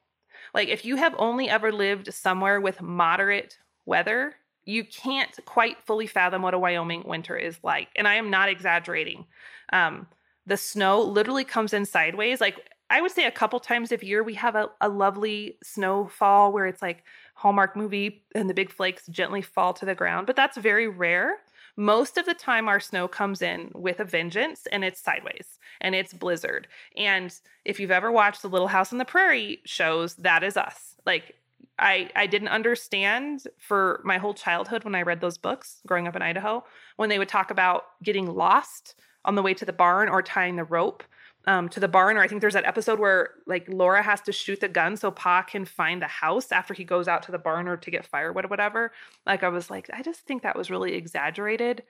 Like, 0.55 0.69
if 0.69 0.85
you 0.85 0.97
have 0.97 1.15
only 1.19 1.49
ever 1.49 1.73
lived 1.73 2.15
somewhere 2.15 2.61
with 2.61 2.81
moderate 2.81 3.59
weather, 3.87 4.37
you 4.65 4.85
can't 4.85 5.37
quite 5.45 5.77
fully 5.85 6.07
fathom 6.07 6.43
what 6.43 6.55
a 6.55 6.59
Wyoming 6.59 7.03
winter 7.05 7.37
is 7.37 7.59
like. 7.63 7.89
And 7.97 8.07
I 8.07 8.15
am 8.15 8.31
not 8.31 8.49
exaggerating. 8.49 9.27
Um, 9.73 10.07
the 10.47 10.57
snow 10.57 11.03
literally 11.03 11.45
comes 11.45 11.73
in 11.73 11.85
sideways. 11.85 12.41
Like 12.41 12.71
I 12.95 13.01
would 13.01 13.11
say 13.11 13.27
a 13.27 13.33
couple 13.33 13.59
times 13.59 13.91
a 13.91 14.07
year, 14.07 14.23
we 14.23 14.35
have 14.35 14.55
a, 14.55 14.71
a 14.81 14.89
lovely 14.89 15.59
snowfall 15.65 16.53
where 16.53 16.67
it's 16.67 16.81
like 16.81 17.03
Hallmark 17.35 17.75
movie 17.75 18.23
and 18.37 18.49
the 18.49 18.55
big 18.55 18.71
flakes 18.71 19.09
gently 19.09 19.43
fall 19.43 19.75
to 19.75 19.85
the 19.85 19.97
ground, 19.97 20.29
but 20.29 20.37
that's 20.37 20.57
very 20.57 20.87
rare. 20.87 21.39
Most 21.77 22.17
of 22.19 22.25
the 22.25 22.35
time, 22.35 22.69
our 22.69 22.79
snow 22.79 23.09
comes 23.09 23.43
in 23.43 23.73
with 23.75 23.99
a 23.99 24.05
vengeance 24.05 24.69
and 24.71 24.85
it's 24.85 25.03
sideways 25.03 25.59
and 25.81 25.97
it's 25.97 26.13
blizzard. 26.13 26.69
And 26.97 27.35
if 27.65 27.81
you've 27.81 27.91
ever 27.91 28.13
watched 28.13 28.43
the 28.43 28.49
Little 28.49 28.69
House 28.69 28.93
on 28.93 28.99
the 28.99 29.05
Prairie 29.05 29.59
shows, 29.65 30.15
that 30.15 30.45
is 30.45 30.57
us. 30.57 30.95
Like 31.05 31.35
I 31.81 32.11
I 32.15 32.29
didn't 32.29 32.47
understand 32.47 33.49
for 33.59 34.03
my 34.05 34.19
whole 34.19 34.35
childhood 34.35 34.85
when 34.85 34.95
I 34.95 35.03
read 35.03 35.21
those 35.21 35.37
books 35.37 35.81
growing 35.85 36.07
up 36.07 36.15
in 36.15 36.23
Idaho 36.23 36.63
when 36.95 37.09
they 37.09 37.19
would 37.19 37.29
talk 37.29 37.51
about 37.51 37.87
getting 38.05 38.33
lost 38.33 38.95
on 39.25 39.35
the 39.35 39.43
way 39.43 39.55
to 39.55 39.65
the 39.65 39.73
barn 39.73 40.09
or 40.09 40.23
tying 40.23 40.55
the 40.55 40.63
rope 40.63 41.03
um, 41.47 41.69
to 41.69 41.81
the 41.81 41.89
barn 41.89 42.17
or 42.17 42.23
I 42.23 42.29
think 42.29 42.41
there's 42.41 42.55
that 42.55 42.65
episode 42.65 42.99
where 42.99 43.31
like 43.47 43.67
Laura 43.69 44.03
has 44.03 44.21
to 44.23 44.33
shoot 44.33 44.61
the 44.61 44.69
gun 44.69 44.97
so 44.97 45.11
Pa 45.11 45.43
can 45.43 45.65
find 45.65 46.01
the 46.01 46.07
house 46.07 46.51
after 46.53 46.75
he 46.75 46.85
goes 46.85 47.09
out 47.09 47.23
to 47.25 47.33
the 47.33 47.39
barn 47.39 47.69
or 47.69 47.77
to 47.77 47.91
get 47.91 48.07
firewood 48.07 48.47
or 48.47 48.49
whatever. 48.49 48.93
Like 49.27 49.43
I 49.43 49.49
was 49.49 49.71
like 49.71 49.91
I 49.93 50.03
just 50.03 50.21
think 50.21 50.43
that 50.43 50.57
was 50.57 50.71
really 50.71 50.95
exaggerated. 50.95 51.83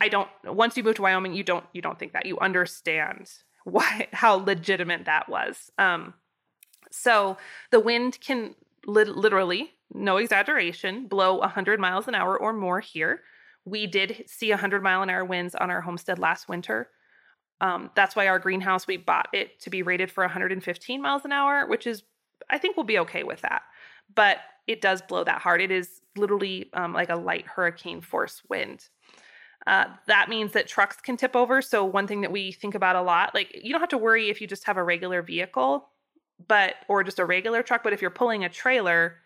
I 0.00 0.08
don't 0.08 0.28
once 0.44 0.76
you 0.76 0.84
move 0.84 0.96
to 0.96 1.02
Wyoming 1.02 1.34
you 1.34 1.42
don't 1.42 1.64
you 1.72 1.82
don't 1.82 1.98
think 1.98 2.12
that 2.12 2.26
you 2.26 2.38
understand 2.38 3.30
why 3.64 4.08
how 4.12 4.34
legitimate 4.34 5.06
that 5.06 5.28
was. 5.28 5.70
Um, 5.78 6.14
so 6.90 7.36
the 7.70 7.80
wind 7.80 8.18
can 8.20 8.54
literally, 8.86 9.72
no 9.92 10.16
exaggeration, 10.16 11.06
blow 11.06 11.34
100 11.38 11.80
miles 11.80 12.08
an 12.08 12.14
hour 12.14 12.38
or 12.38 12.52
more 12.52 12.80
here. 12.80 13.22
We 13.64 13.86
did 13.86 14.24
see 14.26 14.50
100 14.50 14.82
mile 14.82 15.02
an 15.02 15.10
hour 15.10 15.24
winds 15.24 15.54
on 15.54 15.70
our 15.70 15.80
homestead 15.80 16.18
last 16.18 16.48
winter. 16.48 16.88
Um, 17.60 17.90
that's 17.94 18.14
why 18.14 18.28
our 18.28 18.38
greenhouse, 18.38 18.86
we 18.86 18.96
bought 18.96 19.28
it 19.32 19.60
to 19.60 19.70
be 19.70 19.82
rated 19.82 20.10
for 20.10 20.22
115 20.24 21.00
miles 21.00 21.24
an 21.24 21.32
hour, 21.32 21.66
which 21.66 21.86
is, 21.86 22.02
I 22.50 22.58
think 22.58 22.76
we'll 22.76 22.84
be 22.84 22.98
okay 22.98 23.22
with 23.22 23.40
that. 23.42 23.62
But 24.14 24.38
it 24.66 24.80
does 24.80 25.00
blow 25.02 25.24
that 25.24 25.40
hard. 25.40 25.60
It 25.60 25.70
is 25.70 26.00
literally 26.16 26.70
um, 26.74 26.92
like 26.92 27.08
a 27.08 27.16
light 27.16 27.46
hurricane 27.46 28.00
force 28.00 28.42
wind. 28.48 28.88
Uh, 29.66 29.86
that 30.06 30.28
means 30.28 30.52
that 30.52 30.68
trucks 30.68 30.96
can 30.96 31.16
tip 31.16 31.34
over. 31.34 31.60
So, 31.62 31.84
one 31.84 32.06
thing 32.06 32.20
that 32.20 32.30
we 32.30 32.52
think 32.52 32.74
about 32.74 32.94
a 32.94 33.02
lot, 33.02 33.34
like 33.34 33.50
you 33.62 33.72
don't 33.72 33.80
have 33.80 33.88
to 33.90 33.98
worry 33.98 34.28
if 34.28 34.40
you 34.40 34.46
just 34.46 34.64
have 34.64 34.76
a 34.76 34.84
regular 34.84 35.22
vehicle 35.22 35.88
but 36.48 36.74
or 36.88 37.02
just 37.02 37.18
a 37.18 37.24
regular 37.24 37.62
truck 37.62 37.82
but 37.82 37.92
if 37.92 38.02
you're 38.02 38.10
pulling 38.10 38.44
a 38.44 38.48
trailer 38.48 39.16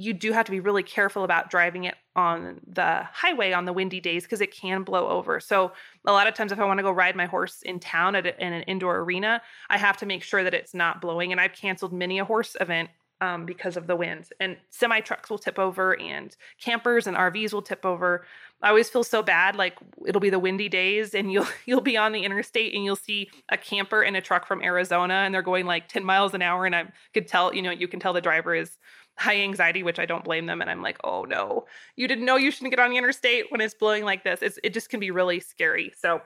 you 0.00 0.14
do 0.14 0.32
have 0.32 0.46
to 0.46 0.52
be 0.52 0.60
really 0.60 0.84
careful 0.84 1.24
about 1.24 1.50
driving 1.50 1.84
it 1.84 1.96
on 2.14 2.60
the 2.66 3.02
highway 3.12 3.52
on 3.52 3.64
the 3.64 3.72
windy 3.72 4.00
days 4.00 4.22
because 4.22 4.40
it 4.40 4.54
can 4.54 4.84
blow 4.84 5.08
over. 5.08 5.40
So 5.40 5.72
a 6.06 6.12
lot 6.12 6.28
of 6.28 6.34
times, 6.34 6.52
if 6.52 6.60
I 6.60 6.64
want 6.64 6.78
to 6.78 6.84
go 6.84 6.92
ride 6.92 7.16
my 7.16 7.26
horse 7.26 7.62
in 7.62 7.80
town 7.80 8.14
at 8.14 8.24
a, 8.24 8.44
in 8.44 8.52
an 8.52 8.62
indoor 8.62 9.00
arena, 9.00 9.42
I 9.68 9.76
have 9.76 9.96
to 9.98 10.06
make 10.06 10.22
sure 10.22 10.44
that 10.44 10.54
it's 10.54 10.72
not 10.72 11.00
blowing. 11.00 11.32
And 11.32 11.40
I've 11.40 11.52
canceled 11.52 11.92
many 11.92 12.20
a 12.20 12.24
horse 12.24 12.56
event 12.60 12.90
um, 13.20 13.44
because 13.44 13.76
of 13.76 13.88
the 13.88 13.96
winds. 13.96 14.32
And 14.38 14.56
semi 14.70 15.00
trucks 15.00 15.30
will 15.30 15.38
tip 15.38 15.58
over, 15.58 15.98
and 16.00 16.34
campers 16.60 17.08
and 17.08 17.16
RVs 17.16 17.52
will 17.52 17.62
tip 17.62 17.84
over. 17.84 18.24
I 18.62 18.68
always 18.68 18.88
feel 18.88 19.04
so 19.04 19.22
bad. 19.22 19.56
Like 19.56 19.76
it'll 20.06 20.20
be 20.20 20.30
the 20.30 20.38
windy 20.38 20.68
days, 20.68 21.14
and 21.14 21.32
you'll 21.32 21.48
you'll 21.66 21.80
be 21.80 21.96
on 21.96 22.12
the 22.12 22.22
interstate, 22.22 22.74
and 22.74 22.84
you'll 22.84 22.94
see 22.94 23.30
a 23.48 23.56
camper 23.56 24.02
in 24.02 24.14
a 24.14 24.20
truck 24.20 24.46
from 24.46 24.62
Arizona, 24.62 25.14
and 25.14 25.34
they're 25.34 25.42
going 25.42 25.66
like 25.66 25.88
ten 25.88 26.04
miles 26.04 26.34
an 26.34 26.42
hour, 26.42 26.66
and 26.66 26.76
I 26.76 26.86
could 27.14 27.26
tell, 27.26 27.52
you 27.52 27.62
know, 27.62 27.72
you 27.72 27.88
can 27.88 27.98
tell 27.98 28.12
the 28.12 28.20
driver 28.20 28.54
is 28.54 28.78
high 29.18 29.36
anxiety, 29.36 29.82
which 29.82 29.98
I 29.98 30.06
don't 30.06 30.24
blame 30.24 30.46
them. 30.46 30.60
And 30.60 30.70
I'm 30.70 30.82
like, 30.82 30.98
oh 31.04 31.24
no, 31.24 31.66
you 31.96 32.06
didn't 32.06 32.24
know 32.24 32.36
you 32.36 32.50
shouldn't 32.50 32.70
get 32.70 32.78
on 32.78 32.90
the 32.90 32.96
interstate 32.96 33.46
when 33.50 33.60
it's 33.60 33.74
blowing 33.74 34.04
like 34.04 34.24
this. 34.24 34.40
It's, 34.42 34.58
it 34.62 34.72
just 34.72 34.90
can 34.90 35.00
be 35.00 35.10
really 35.10 35.40
scary. 35.40 35.92
So, 35.98 36.22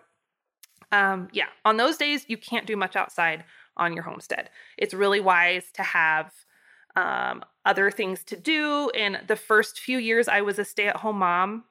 um, 0.93 1.29
yeah, 1.33 1.47
on 1.65 1.79
those 1.79 1.97
days, 1.97 2.27
you 2.29 2.37
can't 2.37 2.67
do 2.67 2.77
much 2.77 2.97
outside 2.97 3.45
on 3.79 3.95
your 3.95 4.05
homestead. 4.05 4.51
It's 4.77 4.93
really 4.93 5.21
wise 5.21 5.65
to 5.73 5.83
have 5.83 6.33
um, 6.95 7.43
other 7.65 7.91
things 7.91 8.23
to 8.25 8.37
do. 8.37 8.91
And 8.91 9.21
the 9.27 9.37
first 9.37 9.81
few 9.81 9.99
years 9.99 10.29
I 10.29 10.43
was 10.43 10.59
a 10.59 10.65
stay 10.65 10.87
at 10.87 10.97
home 10.97 11.19
mom 11.19 11.65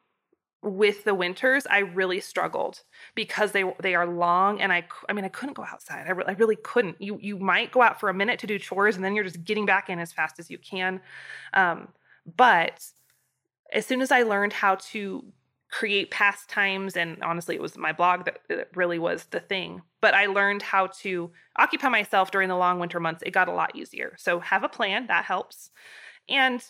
with 0.63 1.05
the 1.05 1.15
winters, 1.15 1.65
I 1.67 1.79
really 1.79 2.19
struggled 2.19 2.81
because 3.15 3.51
they 3.51 3.63
they 3.81 3.95
are 3.95 4.05
long, 4.05 4.61
and 4.61 4.71
I 4.71 4.87
I 5.09 5.13
mean 5.13 5.25
I 5.25 5.29
couldn't 5.29 5.55
go 5.55 5.63
outside. 5.63 6.05
I, 6.07 6.11
re- 6.11 6.25
I 6.27 6.33
really 6.33 6.55
couldn't. 6.55 7.01
You 7.01 7.17
you 7.21 7.39
might 7.39 7.71
go 7.71 7.81
out 7.81 7.99
for 7.99 8.09
a 8.09 8.13
minute 8.13 8.39
to 8.39 8.47
do 8.47 8.59
chores, 8.59 8.95
and 8.95 9.03
then 9.03 9.15
you're 9.15 9.23
just 9.23 9.43
getting 9.43 9.65
back 9.65 9.89
in 9.89 9.99
as 9.99 10.13
fast 10.13 10.39
as 10.39 10.51
you 10.51 10.57
can. 10.57 11.01
Um, 11.53 11.89
but 12.35 12.85
as 13.73 13.85
soon 13.85 14.01
as 14.01 14.11
I 14.11 14.23
learned 14.23 14.53
how 14.53 14.75
to 14.75 15.25
create 15.71 16.11
pastimes, 16.11 16.95
and 16.95 17.23
honestly, 17.23 17.55
it 17.55 17.61
was 17.61 17.77
my 17.77 17.93
blog 17.93 18.25
that, 18.25 18.41
that 18.49 18.67
really 18.75 18.99
was 18.99 19.25
the 19.31 19.39
thing. 19.39 19.81
But 19.99 20.13
I 20.13 20.27
learned 20.27 20.61
how 20.61 20.87
to 21.01 21.31
occupy 21.57 21.89
myself 21.89 22.29
during 22.29 22.49
the 22.49 22.57
long 22.57 22.79
winter 22.79 22.99
months. 22.99 23.23
It 23.25 23.31
got 23.31 23.47
a 23.47 23.53
lot 23.53 23.75
easier. 23.75 24.15
So 24.17 24.39
have 24.41 24.63
a 24.63 24.69
plan 24.69 25.07
that 25.07 25.25
helps, 25.25 25.71
and 26.29 26.63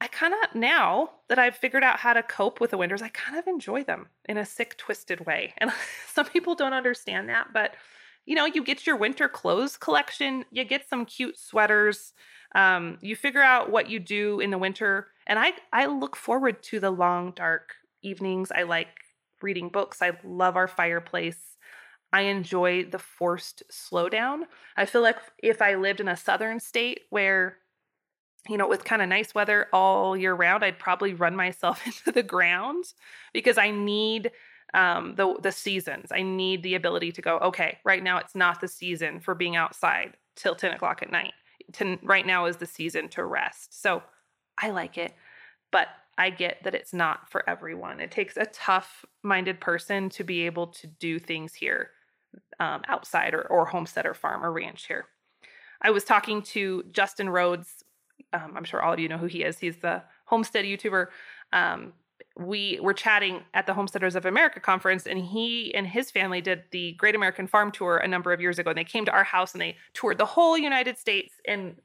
I 0.00 0.06
kind 0.06 0.32
of 0.32 0.54
now 0.54 1.10
that 1.28 1.38
I've 1.38 1.56
figured 1.56 1.84
out 1.84 2.00
how 2.00 2.14
to 2.14 2.22
cope 2.22 2.60
with 2.60 2.70
the 2.70 2.78
winters, 2.78 3.02
I 3.02 3.08
kind 3.08 3.38
of 3.38 3.46
enjoy 3.46 3.84
them 3.84 4.08
in 4.26 4.38
a 4.38 4.46
sick, 4.46 4.78
twisted 4.78 5.26
way. 5.26 5.54
And 5.58 5.70
some 6.12 6.26
people 6.26 6.54
don't 6.54 6.72
understand 6.72 7.28
that, 7.28 7.52
but 7.52 7.74
you 8.26 8.34
know, 8.34 8.44
you 8.44 8.62
get 8.62 8.86
your 8.86 8.96
winter 8.96 9.28
clothes 9.28 9.76
collection, 9.76 10.44
you 10.50 10.64
get 10.64 10.88
some 10.88 11.04
cute 11.04 11.38
sweaters, 11.38 12.12
um, 12.54 12.98
you 13.00 13.16
figure 13.16 13.42
out 13.42 13.70
what 13.70 13.88
you 13.88 13.98
do 13.98 14.40
in 14.40 14.50
the 14.50 14.58
winter, 14.58 15.08
and 15.26 15.38
I 15.38 15.52
I 15.72 15.86
look 15.86 16.16
forward 16.16 16.62
to 16.64 16.80
the 16.80 16.90
long, 16.90 17.32
dark 17.32 17.74
evenings. 18.02 18.50
I 18.50 18.62
like 18.62 18.88
reading 19.42 19.68
books. 19.68 20.02
I 20.02 20.12
love 20.24 20.56
our 20.56 20.68
fireplace. 20.68 21.56
I 22.12 22.22
enjoy 22.22 22.84
the 22.84 22.98
forced 22.98 23.62
slowdown. 23.70 24.42
I 24.76 24.84
feel 24.84 25.02
like 25.02 25.16
if 25.38 25.62
I 25.62 25.76
lived 25.76 26.00
in 26.00 26.08
a 26.08 26.16
southern 26.16 26.58
state 26.58 27.02
where 27.10 27.58
you 28.48 28.56
know, 28.56 28.68
with 28.68 28.84
kind 28.84 29.02
of 29.02 29.08
nice 29.08 29.34
weather 29.34 29.68
all 29.72 30.16
year 30.16 30.34
round, 30.34 30.64
I'd 30.64 30.78
probably 30.78 31.14
run 31.14 31.36
myself 31.36 31.80
into 31.86 32.12
the 32.12 32.22
ground 32.22 32.84
because 33.32 33.58
I 33.58 33.70
need 33.70 34.30
um, 34.74 35.14
the 35.16 35.36
the 35.42 35.52
seasons. 35.52 36.12
I 36.12 36.22
need 36.22 36.62
the 36.62 36.74
ability 36.74 37.12
to 37.12 37.22
go. 37.22 37.38
Okay, 37.38 37.78
right 37.84 38.02
now 38.02 38.18
it's 38.18 38.34
not 38.34 38.60
the 38.60 38.68
season 38.68 39.20
for 39.20 39.34
being 39.34 39.56
outside 39.56 40.14
till 40.36 40.54
ten 40.54 40.72
o'clock 40.72 41.02
at 41.02 41.10
night. 41.10 41.32
To, 41.74 41.98
right 42.02 42.26
now 42.26 42.46
is 42.46 42.56
the 42.56 42.66
season 42.66 43.08
to 43.10 43.24
rest. 43.24 43.80
So 43.80 44.02
I 44.58 44.70
like 44.70 44.98
it, 44.98 45.14
but 45.70 45.88
I 46.18 46.30
get 46.30 46.62
that 46.64 46.74
it's 46.74 46.92
not 46.92 47.30
for 47.30 47.48
everyone. 47.48 48.00
It 48.00 48.10
takes 48.10 48.36
a 48.36 48.46
tough 48.46 49.04
minded 49.22 49.60
person 49.60 50.08
to 50.10 50.24
be 50.24 50.46
able 50.46 50.66
to 50.68 50.86
do 50.86 51.18
things 51.18 51.54
here 51.54 51.90
um, 52.58 52.82
outside 52.88 53.34
or, 53.34 53.42
or 53.42 53.66
homestead 53.66 54.06
or 54.06 54.14
farm 54.14 54.44
or 54.44 54.52
ranch 54.52 54.86
here. 54.86 55.06
I 55.82 55.90
was 55.90 56.04
talking 56.04 56.42
to 56.42 56.84
Justin 56.92 57.30
Rhodes 57.30 57.84
um, 58.32 58.54
I'm 58.56 58.64
sure 58.64 58.82
all 58.82 58.92
of 58.92 58.98
you 58.98 59.08
know 59.08 59.18
who 59.18 59.26
he 59.26 59.42
is. 59.42 59.58
He's 59.58 59.78
the 59.78 60.02
homestead 60.26 60.64
YouTuber. 60.64 61.06
Um, 61.52 61.92
we 62.38 62.78
were 62.80 62.94
chatting 62.94 63.42
at 63.54 63.66
the 63.66 63.74
Homesteaders 63.74 64.14
of 64.14 64.24
America 64.24 64.60
conference, 64.60 65.06
and 65.06 65.18
he 65.18 65.74
and 65.74 65.86
his 65.86 66.10
family 66.10 66.40
did 66.40 66.62
the 66.70 66.92
Great 66.92 67.14
American 67.14 67.46
Farm 67.46 67.70
Tour 67.70 67.98
a 67.98 68.08
number 68.08 68.32
of 68.32 68.40
years 68.40 68.58
ago. 68.58 68.70
And 68.70 68.78
they 68.78 68.84
came 68.84 69.04
to 69.04 69.12
our 69.12 69.24
house 69.24 69.52
and 69.52 69.60
they 69.60 69.76
toured 69.94 70.18
the 70.18 70.26
whole 70.26 70.56
United 70.56 70.96
States 70.98 71.34
and 71.46 71.76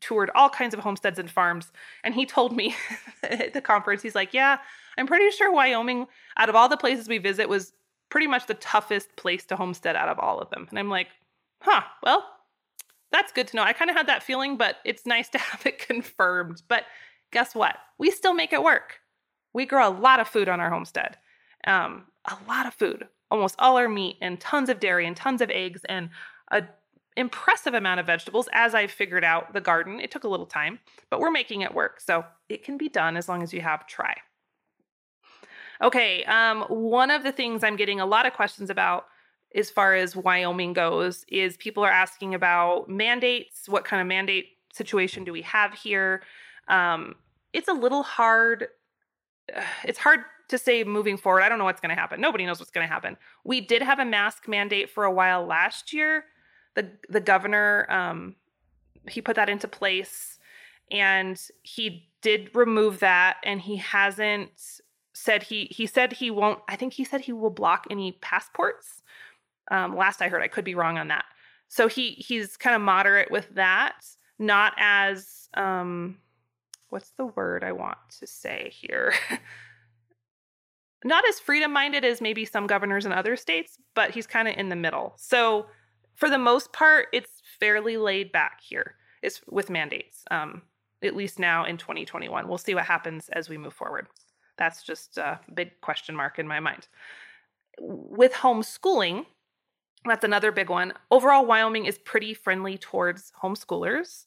toured 0.00 0.30
all 0.34 0.48
kinds 0.48 0.74
of 0.74 0.80
homesteads 0.80 1.18
and 1.18 1.30
farms. 1.30 1.72
And 2.04 2.14
he 2.14 2.26
told 2.26 2.54
me 2.54 2.74
at 3.22 3.52
the 3.52 3.60
conference, 3.60 4.02
he's 4.02 4.14
like, 4.14 4.34
Yeah, 4.34 4.58
I'm 4.98 5.06
pretty 5.06 5.30
sure 5.30 5.52
Wyoming, 5.52 6.06
out 6.36 6.48
of 6.48 6.54
all 6.54 6.68
the 6.68 6.76
places 6.76 7.08
we 7.08 7.18
visit, 7.18 7.48
was 7.48 7.72
pretty 8.08 8.26
much 8.26 8.46
the 8.46 8.54
toughest 8.54 9.14
place 9.16 9.44
to 9.46 9.56
homestead 9.56 9.96
out 9.96 10.08
of 10.08 10.18
all 10.18 10.40
of 10.40 10.50
them. 10.50 10.66
And 10.70 10.78
I'm 10.78 10.90
like, 10.90 11.08
Huh, 11.60 11.82
well, 12.02 12.24
that's 13.12 13.32
good 13.32 13.48
to 13.48 13.56
know. 13.56 13.62
I 13.62 13.72
kind 13.72 13.90
of 13.90 13.96
had 13.96 14.08
that 14.08 14.22
feeling, 14.22 14.56
but 14.56 14.76
it's 14.84 15.06
nice 15.06 15.28
to 15.30 15.38
have 15.38 15.64
it 15.66 15.78
confirmed. 15.78 16.62
But 16.68 16.84
guess 17.32 17.54
what? 17.54 17.76
We 17.98 18.10
still 18.10 18.34
make 18.34 18.52
it 18.52 18.62
work. 18.62 19.00
We 19.52 19.66
grow 19.66 19.88
a 19.88 19.90
lot 19.90 20.20
of 20.20 20.28
food 20.28 20.48
on 20.48 20.60
our 20.60 20.70
homestead, 20.70 21.16
um, 21.66 22.04
a 22.26 22.36
lot 22.46 22.66
of 22.66 22.74
food, 22.74 23.08
almost 23.30 23.56
all 23.58 23.78
our 23.78 23.88
meat 23.88 24.16
and 24.20 24.38
tons 24.38 24.68
of 24.68 24.80
dairy 24.80 25.06
and 25.06 25.16
tons 25.16 25.40
of 25.40 25.50
eggs 25.50 25.80
and 25.88 26.10
a 26.50 26.64
impressive 27.16 27.72
amount 27.72 27.98
of 27.98 28.06
vegetables 28.06 28.48
as 28.52 28.74
I 28.74 28.86
figured 28.86 29.24
out 29.24 29.54
the 29.54 29.60
garden. 29.60 30.00
It 30.00 30.10
took 30.10 30.24
a 30.24 30.28
little 30.28 30.46
time, 30.46 30.78
but 31.10 31.18
we're 31.18 31.30
making 31.30 31.62
it 31.62 31.74
work. 31.74 32.00
So 32.00 32.24
it 32.50 32.62
can 32.62 32.76
be 32.76 32.90
done 32.90 33.16
as 33.16 33.28
long 33.28 33.42
as 33.42 33.54
you 33.54 33.62
have 33.62 33.86
try. 33.86 34.14
Okay, 35.82 36.24
um, 36.24 36.62
one 36.68 37.10
of 37.10 37.22
the 37.22 37.32
things 37.32 37.62
I'm 37.62 37.76
getting 37.76 38.00
a 38.00 38.06
lot 38.06 38.26
of 38.26 38.32
questions 38.32 38.70
about 38.70 39.06
as 39.54 39.70
far 39.70 39.94
as 39.94 40.16
Wyoming 40.16 40.72
goes 40.72 41.24
is 41.28 41.56
people 41.56 41.84
are 41.84 41.90
asking 41.90 42.34
about 42.34 42.88
mandates. 42.88 43.68
What 43.68 43.84
kind 43.84 44.00
of 44.00 44.06
mandate 44.06 44.46
situation 44.72 45.24
do 45.24 45.32
we 45.32 45.42
have 45.42 45.74
here? 45.74 46.22
Um, 46.68 47.14
it's 47.52 47.68
a 47.68 47.72
little 47.72 48.02
hard. 48.02 48.68
It's 49.84 49.98
hard 49.98 50.20
to 50.48 50.58
say 50.58 50.84
moving 50.84 51.16
forward. 51.16 51.42
I 51.42 51.48
don't 51.48 51.58
know 51.58 51.64
what's 51.64 51.80
going 51.80 51.94
to 51.94 52.00
happen. 52.00 52.20
Nobody 52.20 52.46
knows 52.46 52.58
what's 52.58 52.70
going 52.70 52.86
to 52.86 52.92
happen. 52.92 53.16
We 53.44 53.60
did 53.60 53.82
have 53.82 53.98
a 53.98 54.04
mask 54.04 54.48
mandate 54.48 54.90
for 54.90 55.04
a 55.04 55.12
while 55.12 55.44
last 55.46 55.92
year. 55.92 56.24
The 56.74 56.90
the 57.08 57.20
governor 57.20 57.86
um, 57.90 58.36
he 59.08 59.20
put 59.20 59.36
that 59.36 59.48
into 59.48 59.68
place, 59.68 60.38
and 60.90 61.40
he 61.62 62.10
did 62.22 62.50
remove 62.54 63.00
that, 63.00 63.36
and 63.44 63.60
he 63.60 63.76
hasn't 63.76 64.50
said 65.14 65.44
he 65.44 65.66
he 65.70 65.86
said 65.86 66.14
he 66.14 66.30
won't. 66.30 66.60
I 66.68 66.76
think 66.76 66.92
he 66.92 67.04
said 67.04 67.22
he 67.22 67.32
will 67.32 67.50
block 67.50 67.86
any 67.90 68.12
passports 68.20 69.02
um, 69.70 69.96
last 69.96 70.22
I 70.22 70.28
heard, 70.28 70.42
I 70.42 70.48
could 70.48 70.64
be 70.64 70.74
wrong 70.74 70.98
on 70.98 71.08
that. 71.08 71.24
So 71.68 71.88
he 71.88 72.10
he's 72.12 72.56
kind 72.56 72.76
of 72.76 72.82
moderate 72.82 73.30
with 73.30 73.48
that, 73.54 74.04
not 74.38 74.74
as 74.76 75.48
um, 75.54 76.18
what's 76.90 77.10
the 77.10 77.26
word 77.26 77.64
I 77.64 77.72
want 77.72 77.98
to 78.20 78.26
say 78.26 78.72
here? 78.72 79.12
not 81.04 81.24
as 81.28 81.38
freedom 81.38 81.72
minded 81.72 82.04
as 82.04 82.20
maybe 82.20 82.44
some 82.44 82.66
governors 82.66 83.06
in 83.06 83.12
other 83.12 83.36
states, 83.36 83.78
but 83.94 84.10
he's 84.10 84.26
kind 84.26 84.48
of 84.48 84.56
in 84.56 84.68
the 84.68 84.76
middle. 84.76 85.14
So 85.16 85.66
for 86.14 86.30
the 86.30 86.38
most 86.38 86.72
part, 86.72 87.08
it's 87.12 87.42
fairly 87.60 87.96
laid 87.96 88.32
back 88.32 88.60
here. 88.60 88.96
It's 89.22 89.40
with 89.48 89.70
mandates, 89.70 90.24
um, 90.30 90.62
at 91.02 91.16
least 91.16 91.38
now 91.38 91.64
in 91.64 91.76
2021. 91.76 92.48
We'll 92.48 92.58
see 92.58 92.74
what 92.74 92.84
happens 92.84 93.28
as 93.30 93.48
we 93.48 93.58
move 93.58 93.74
forward. 93.74 94.08
That's 94.56 94.82
just 94.82 95.18
a 95.18 95.38
big 95.54 95.80
question 95.80 96.16
mark 96.16 96.38
in 96.38 96.48
my 96.48 96.60
mind. 96.60 96.88
With 97.78 98.32
homeschooling, 98.32 99.26
that's 100.08 100.24
another 100.24 100.52
big 100.52 100.70
one. 100.70 100.92
Overall, 101.10 101.46
Wyoming 101.46 101.86
is 101.86 101.98
pretty 101.98 102.34
friendly 102.34 102.78
towards 102.78 103.32
homeschoolers. 103.42 104.24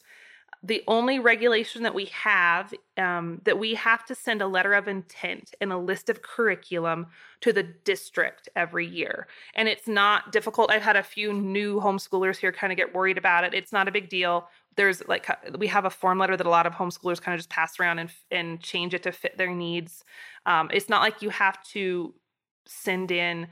The 0.62 0.84
only 0.88 1.20
regulation 1.20 1.84
that 1.84 1.96
we 1.96 2.06
have 2.06 2.74
um, 2.98 3.40
that 3.46 3.58
we 3.58 3.76
have 3.76 4.04
to 4.08 4.16
send 4.16 4.42
a 4.42 4.48
letter 4.48 4.74
of 4.74 4.90
intent 4.90 5.54
and 5.62 5.72
a 5.72 5.78
list 5.78 6.10
of 6.10 6.22
curriculum 6.22 7.08
to 7.42 7.54
the 7.54 7.64
district 7.64 8.50
every 8.58 8.86
year. 8.86 9.28
And 9.56 9.70
it's 9.70 9.88
not 9.88 10.34
difficult. 10.34 10.70
I've 10.70 10.82
had 10.82 10.98
a 10.98 11.04
few 11.04 11.32
new 11.32 11.80
homeschoolers 11.80 12.38
here 12.38 12.52
kind 12.52 12.74
of 12.74 12.78
get 12.78 12.94
worried 12.94 13.18
about 13.18 13.46
it. 13.46 13.54
It's 13.54 13.72
not 13.72 13.88
a 13.88 13.92
big 13.92 14.10
deal. 14.10 14.50
There's 14.76 15.08
like 15.08 15.30
we 15.58 15.68
have 15.68 15.86
a 15.86 15.90
form 15.90 16.20
letter 16.20 16.36
that 16.36 16.46
a 16.46 16.50
lot 16.50 16.66
of 16.66 16.74
homeschoolers 16.74 17.22
kind 17.22 17.36
of 17.36 17.40
just 17.40 17.50
pass 17.50 17.80
around 17.80 18.00
and 18.00 18.10
and 18.30 18.60
change 18.62 18.94
it 18.94 19.04
to 19.04 19.14
fit 19.14 19.38
their 19.38 19.54
needs. 19.54 20.04
Um, 20.46 20.70
it's 20.74 20.90
not 20.90 21.02
like 21.02 21.22
you 21.22 21.30
have 21.30 21.64
to 21.70 22.14
send 22.70 23.12
in 23.12 23.48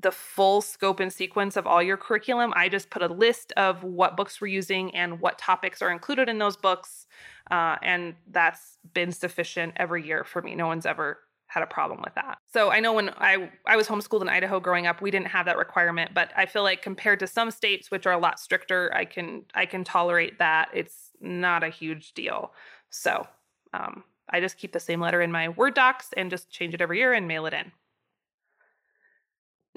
the 0.00 0.12
full 0.12 0.60
scope 0.60 1.00
and 1.00 1.12
sequence 1.12 1.56
of 1.56 1.66
all 1.66 1.82
your 1.82 1.96
curriculum. 1.96 2.52
I 2.56 2.68
just 2.68 2.90
put 2.90 3.02
a 3.02 3.08
list 3.08 3.52
of 3.56 3.82
what 3.82 4.16
books 4.16 4.40
we're 4.40 4.48
using 4.48 4.94
and 4.94 5.20
what 5.20 5.38
topics 5.38 5.82
are 5.82 5.90
included 5.90 6.28
in 6.28 6.38
those 6.38 6.56
books. 6.56 7.06
Uh, 7.50 7.76
and 7.82 8.14
that's 8.30 8.78
been 8.94 9.12
sufficient 9.12 9.74
every 9.76 10.06
year 10.06 10.24
for 10.24 10.40
me. 10.42 10.54
No 10.54 10.66
one's 10.66 10.86
ever 10.86 11.18
had 11.50 11.64
a 11.64 11.66
problem 11.66 12.00
with 12.04 12.14
that. 12.14 12.38
So 12.52 12.70
I 12.70 12.78
know 12.78 12.92
when 12.92 13.10
I 13.18 13.50
I 13.66 13.76
was 13.76 13.88
homeschooled 13.88 14.22
in 14.22 14.28
Idaho 14.28 14.60
growing 14.60 14.86
up, 14.86 15.02
we 15.02 15.10
didn't 15.10 15.26
have 15.26 15.46
that 15.46 15.56
requirement, 15.56 16.12
but 16.14 16.30
I 16.36 16.46
feel 16.46 16.62
like 16.62 16.80
compared 16.80 17.18
to 17.20 17.26
some 17.26 17.50
states 17.50 17.90
which 17.90 18.06
are 18.06 18.12
a 18.12 18.18
lot 18.18 18.38
stricter, 18.38 18.92
I 18.94 19.04
can 19.04 19.44
I 19.52 19.66
can 19.66 19.82
tolerate 19.82 20.38
that. 20.38 20.68
It's 20.72 21.10
not 21.20 21.64
a 21.64 21.68
huge 21.68 22.14
deal. 22.14 22.52
So 22.90 23.26
um, 23.74 24.04
I 24.30 24.38
just 24.38 24.58
keep 24.58 24.72
the 24.72 24.80
same 24.80 25.00
letter 25.00 25.20
in 25.22 25.32
my 25.32 25.48
Word 25.48 25.74
docs 25.74 26.10
and 26.16 26.30
just 26.30 26.50
change 26.52 26.72
it 26.72 26.80
every 26.80 26.98
year 26.98 27.12
and 27.12 27.26
mail 27.26 27.46
it 27.46 27.52
in. 27.52 27.72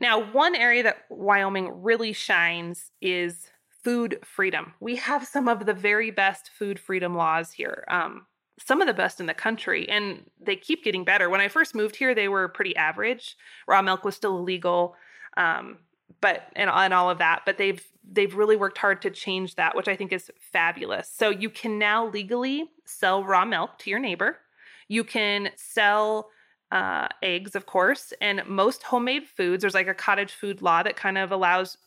Now, 0.03 0.21
one 0.33 0.53
area 0.53 0.83
that 0.83 1.05
Wyoming 1.09 1.81
really 1.81 2.11
shines 2.11 2.91
is 3.01 3.47
food 3.85 4.19
freedom. 4.25 4.73
We 4.81 4.97
have 4.97 5.25
some 5.25 5.47
of 5.47 5.65
the 5.65 5.73
very 5.73 6.11
best 6.11 6.49
food 6.49 6.77
freedom 6.77 7.15
laws 7.15 7.53
here. 7.53 7.85
Um, 7.87 8.27
some 8.59 8.81
of 8.81 8.87
the 8.87 8.93
best 8.93 9.21
in 9.21 9.27
the 9.27 9.33
country 9.33 9.87
and 9.87 10.29
they 10.41 10.57
keep 10.57 10.83
getting 10.83 11.05
better. 11.05 11.29
When 11.29 11.39
I 11.39 11.47
first 11.47 11.73
moved 11.73 11.95
here, 11.95 12.13
they 12.13 12.27
were 12.27 12.49
pretty 12.49 12.75
average. 12.75 13.37
Raw 13.65 13.81
milk 13.81 14.03
was 14.03 14.13
still 14.13 14.37
illegal. 14.37 14.95
Um, 15.37 15.77
but 16.19 16.47
and, 16.57 16.69
and 16.69 16.93
all 16.93 17.09
of 17.09 17.19
that, 17.19 17.43
but 17.45 17.57
they've 17.57 17.81
they've 18.03 18.35
really 18.35 18.57
worked 18.57 18.79
hard 18.79 19.01
to 19.03 19.09
change 19.09 19.55
that, 19.55 19.73
which 19.73 19.87
I 19.87 19.95
think 19.95 20.11
is 20.11 20.29
fabulous. 20.51 21.09
So 21.09 21.29
you 21.29 21.49
can 21.49 21.79
now 21.79 22.07
legally 22.07 22.65
sell 22.83 23.23
raw 23.23 23.45
milk 23.45 23.79
to 23.79 23.89
your 23.89 23.99
neighbor. 23.99 24.37
You 24.89 25.05
can 25.05 25.51
sell 25.55 26.27
uh, 26.73 27.07
eggs, 27.21 27.55
of 27.55 27.67
course, 27.67 28.13
and 28.19 28.41
most 28.47 28.81
homemade 28.81 29.27
foods. 29.27 29.61
There's 29.61 29.75
like 29.75 29.87
a 29.87 29.93
cottage 29.93 30.33
food 30.33 30.63
law 30.63 30.81
that 30.81 30.95
kind 30.95 31.19
of 31.19 31.31
allows 31.31 31.77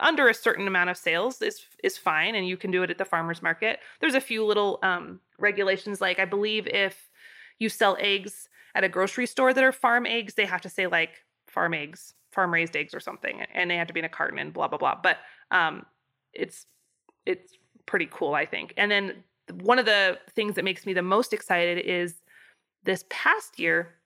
under 0.00 0.28
a 0.28 0.34
certain 0.34 0.66
amount 0.66 0.90
of 0.90 0.96
sales 0.96 1.40
is 1.40 1.64
is 1.82 1.96
fine 1.96 2.34
and 2.34 2.46
you 2.46 2.56
can 2.56 2.70
do 2.70 2.82
it 2.82 2.90
at 2.90 2.98
the 2.98 3.04
farmers 3.04 3.42
market 3.42 3.80
there's 4.00 4.14
a 4.14 4.20
few 4.20 4.44
little 4.44 4.78
um, 4.82 5.18
regulations 5.38 6.00
like 6.00 6.20
i 6.20 6.24
believe 6.24 6.68
if 6.68 7.10
you 7.58 7.68
sell 7.68 7.96
eggs 7.98 8.48
at 8.76 8.84
a 8.84 8.88
grocery 8.88 9.26
store 9.26 9.52
that 9.52 9.64
are 9.64 9.72
farm 9.72 10.06
eggs 10.06 10.34
they 10.34 10.44
have 10.44 10.60
to 10.60 10.68
say 10.68 10.86
like 10.86 11.24
farm 11.48 11.74
eggs 11.74 12.14
farm 12.30 12.52
raised 12.52 12.76
eggs 12.76 12.94
or 12.94 13.00
something 13.00 13.40
and 13.54 13.68
they 13.68 13.76
have 13.76 13.88
to 13.88 13.94
be 13.94 13.98
in 13.98 14.04
a 14.06 14.08
carton 14.08 14.38
and 14.38 14.52
blah 14.52 14.68
blah 14.68 14.78
blah 14.78 14.94
but 15.02 15.18
um, 15.50 15.84
it's 16.32 16.66
it's 17.26 17.54
pretty 17.86 18.06
cool 18.12 18.34
i 18.34 18.46
think 18.46 18.72
and 18.76 18.90
then 18.90 19.24
one 19.62 19.80
of 19.80 19.86
the 19.86 20.18
things 20.36 20.54
that 20.54 20.64
makes 20.64 20.86
me 20.86 20.92
the 20.92 21.02
most 21.02 21.32
excited 21.32 21.78
is 21.78 22.20
this 22.84 23.04
past 23.10 23.58
year 23.58 23.97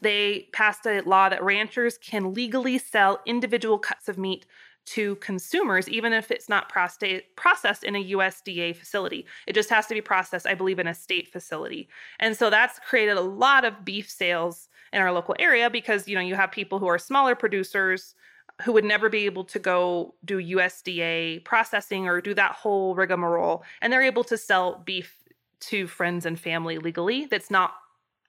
they 0.00 0.48
passed 0.52 0.86
a 0.86 1.02
law 1.02 1.28
that 1.28 1.42
ranchers 1.42 1.98
can 1.98 2.34
legally 2.34 2.78
sell 2.78 3.20
individual 3.26 3.78
cuts 3.78 4.08
of 4.08 4.18
meat 4.18 4.46
to 4.84 5.14
consumers, 5.16 5.88
even 5.88 6.12
if 6.12 6.30
it's 6.30 6.48
not 6.48 6.68
processed 6.68 7.84
in 7.84 7.94
a 7.94 8.04
USDA 8.12 8.74
facility. 8.74 9.26
It 9.46 9.52
just 9.52 9.70
has 9.70 9.86
to 9.86 9.94
be 9.94 10.00
processed, 10.00 10.46
I 10.46 10.54
believe, 10.54 10.80
in 10.80 10.88
a 10.88 10.94
state 10.94 11.28
facility. 11.28 11.88
And 12.18 12.36
so 12.36 12.50
that's 12.50 12.80
created 12.80 13.16
a 13.16 13.20
lot 13.20 13.64
of 13.64 13.84
beef 13.84 14.10
sales 14.10 14.68
in 14.92 15.00
our 15.00 15.12
local 15.12 15.36
area 15.38 15.70
because 15.70 16.08
you 16.08 16.14
know 16.16 16.20
you 16.20 16.34
have 16.34 16.50
people 16.50 16.78
who 16.78 16.86
are 16.86 16.98
smaller 16.98 17.34
producers 17.34 18.14
who 18.62 18.72
would 18.72 18.84
never 18.84 19.08
be 19.08 19.24
able 19.24 19.44
to 19.44 19.58
go 19.58 20.14
do 20.24 20.38
USDA 20.38 21.44
processing 21.44 22.06
or 22.08 22.20
do 22.20 22.34
that 22.34 22.52
whole 22.52 22.94
rigmarole, 22.94 23.64
and 23.80 23.92
they're 23.92 24.02
able 24.02 24.24
to 24.24 24.36
sell 24.36 24.82
beef 24.84 25.16
to 25.60 25.86
friends 25.86 26.26
and 26.26 26.38
family 26.38 26.78
legally. 26.78 27.26
That's 27.26 27.50
not 27.50 27.74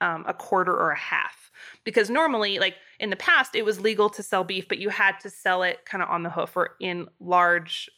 um, 0.03 0.25
a 0.27 0.33
quarter 0.33 0.73
or 0.73 0.91
a 0.91 0.97
half. 0.97 1.51
Because 1.85 2.09
normally 2.09 2.59
like 2.59 2.75
in 2.99 3.09
the 3.09 3.15
past 3.15 3.55
it 3.55 3.63
was 3.63 3.79
legal 3.79 4.09
to 4.09 4.21
sell 4.21 4.43
beef 4.43 4.67
but 4.67 4.77
you 4.77 4.89
had 4.89 5.19
to 5.21 5.29
sell 5.29 5.63
it 5.63 5.85
kind 5.85 6.03
of 6.03 6.09
on 6.09 6.23
the 6.23 6.29
hoof 6.29 6.55
or 6.55 6.75
in 6.79 7.07
large 7.19 7.89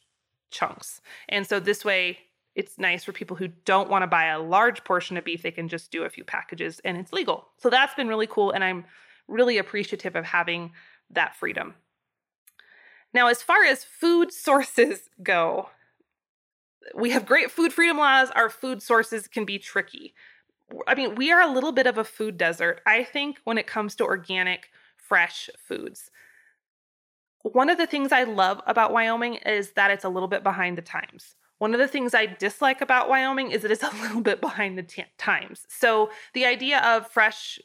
chunks. 0.51 1.01
And 1.27 1.45
so 1.45 1.59
this 1.59 1.83
way 1.83 2.19
it's 2.53 2.77
nice 2.77 3.03
for 3.03 3.11
people 3.11 3.35
who 3.35 3.49
don't 3.65 3.89
want 3.89 4.03
to 4.03 4.07
buy 4.07 4.25
a 4.25 4.39
large 4.39 4.83
portion 4.85 5.17
of 5.17 5.25
beef 5.25 5.41
they 5.41 5.51
can 5.51 5.67
just 5.67 5.91
do 5.91 6.03
a 6.03 6.09
few 6.09 6.23
packages 6.23 6.79
and 6.85 6.95
it's 6.97 7.11
legal. 7.11 7.47
So 7.57 7.69
that's 7.69 7.95
been 7.95 8.07
really 8.07 8.27
cool 8.27 8.51
and 8.51 8.63
i'm 8.63 8.85
really 9.27 9.57
appreciative 9.57 10.15
of 10.15 10.23
having 10.23 10.71
that 11.09 11.35
freedom. 11.35 11.73
Now 13.13 13.27
as 13.27 13.41
far 13.41 13.63
as 13.63 13.83
food 13.83 14.31
sources 14.45 15.09
go 15.23 15.69
we 16.93 17.09
have 17.09 17.25
great 17.25 17.49
food 17.49 17.73
freedom 17.73 17.97
laws. 17.97 18.29
Our 18.35 18.47
food 18.47 18.79
sources 18.79 19.27
can 19.27 19.43
be 19.43 19.57
tricky 19.57 20.13
I 20.87 20.95
mean, 20.95 21.15
we 21.15 21.31
are 21.31 21.41
a 21.41 21.51
little 21.51 21.71
bit 21.71 21.87
of 21.87 21.97
a 21.97 22.03
food 22.03 22.37
desert, 22.37 22.81
I 22.85 23.03
think, 23.03 23.39
when 23.43 23.57
it 23.57 23.67
comes 23.67 23.95
to 23.95 24.03
organic, 24.03 24.69
fresh 24.97 25.49
foods. 25.57 26.09
One 27.43 27.69
of 27.69 27.77
the 27.77 27.85
things 27.85 28.11
I 28.11 28.23
love 28.23 28.61
about 28.65 28.91
Wyoming 28.91 29.35
is 29.35 29.71
that 29.71 29.91
it's 29.91 30.03
a 30.03 30.09
little 30.09 30.27
bit 30.27 30.43
behind 30.43 30.77
the 30.77 30.81
times. 30.81 31.35
One 31.59 31.73
of 31.73 31.79
the 31.79 31.87
things 31.87 32.13
I 32.13 32.25
dislike 32.25 32.81
about 32.81 33.07
Wyoming 33.07 33.51
is 33.51 33.61
that 33.61 33.71
it's 33.71 33.83
a 33.83 33.95
little 34.01 34.21
bit 34.21 34.41
behind 34.41 34.77
the 34.77 34.83
t- 34.83 35.05
times. 35.17 35.65
So, 35.69 36.09
the 36.33 36.45
idea 36.45 36.79
of 36.79 37.07
fresh, 37.07 37.59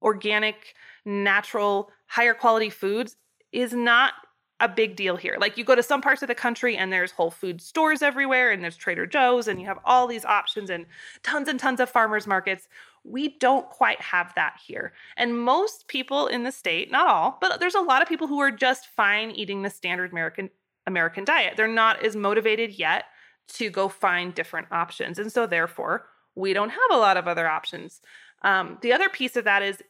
organic, 0.00 0.74
natural, 1.04 1.90
higher 2.06 2.34
quality 2.34 2.70
foods 2.70 3.16
is 3.52 3.72
not 3.72 4.14
a 4.62 4.68
big 4.68 4.94
deal 4.94 5.16
here. 5.16 5.36
Like 5.40 5.58
you 5.58 5.64
go 5.64 5.74
to 5.74 5.82
some 5.82 6.00
parts 6.00 6.22
of 6.22 6.28
the 6.28 6.36
country 6.36 6.76
and 6.76 6.92
there's 6.92 7.10
Whole 7.10 7.32
Food 7.32 7.60
stores 7.60 8.00
everywhere 8.00 8.52
and 8.52 8.62
there's 8.62 8.76
Trader 8.76 9.06
Joe's 9.06 9.48
and 9.48 9.60
you 9.60 9.66
have 9.66 9.80
all 9.84 10.06
these 10.06 10.24
options 10.24 10.70
and 10.70 10.86
tons 11.24 11.48
and 11.48 11.58
tons 11.58 11.80
of 11.80 11.90
farmers 11.90 12.28
markets. 12.28 12.68
We 13.02 13.36
don't 13.40 13.68
quite 13.68 14.00
have 14.00 14.32
that 14.36 14.60
here. 14.64 14.92
And 15.16 15.36
most 15.36 15.88
people 15.88 16.28
in 16.28 16.44
the 16.44 16.52
state, 16.52 16.92
not 16.92 17.08
all, 17.08 17.38
but 17.40 17.58
there's 17.58 17.74
a 17.74 17.80
lot 17.80 18.02
of 18.02 18.08
people 18.08 18.28
who 18.28 18.38
are 18.38 18.52
just 18.52 18.86
fine 18.86 19.32
eating 19.32 19.62
the 19.62 19.70
standard 19.70 20.12
American 20.12 20.48
American 20.86 21.24
diet. 21.24 21.54
They're 21.56 21.66
not 21.66 22.04
as 22.04 22.14
motivated 22.14 22.78
yet 22.78 23.06
to 23.54 23.68
go 23.68 23.88
find 23.88 24.32
different 24.32 24.68
options. 24.70 25.18
And 25.18 25.32
so 25.32 25.46
therefore, 25.46 26.06
we 26.36 26.52
don't 26.52 26.70
have 26.70 26.78
a 26.92 26.96
lot 26.96 27.16
of 27.16 27.26
other 27.26 27.48
options. 27.48 28.00
Um, 28.42 28.78
the 28.80 28.92
other 28.92 29.08
piece 29.08 29.36
of 29.36 29.44
that 29.44 29.62
is 29.62 29.82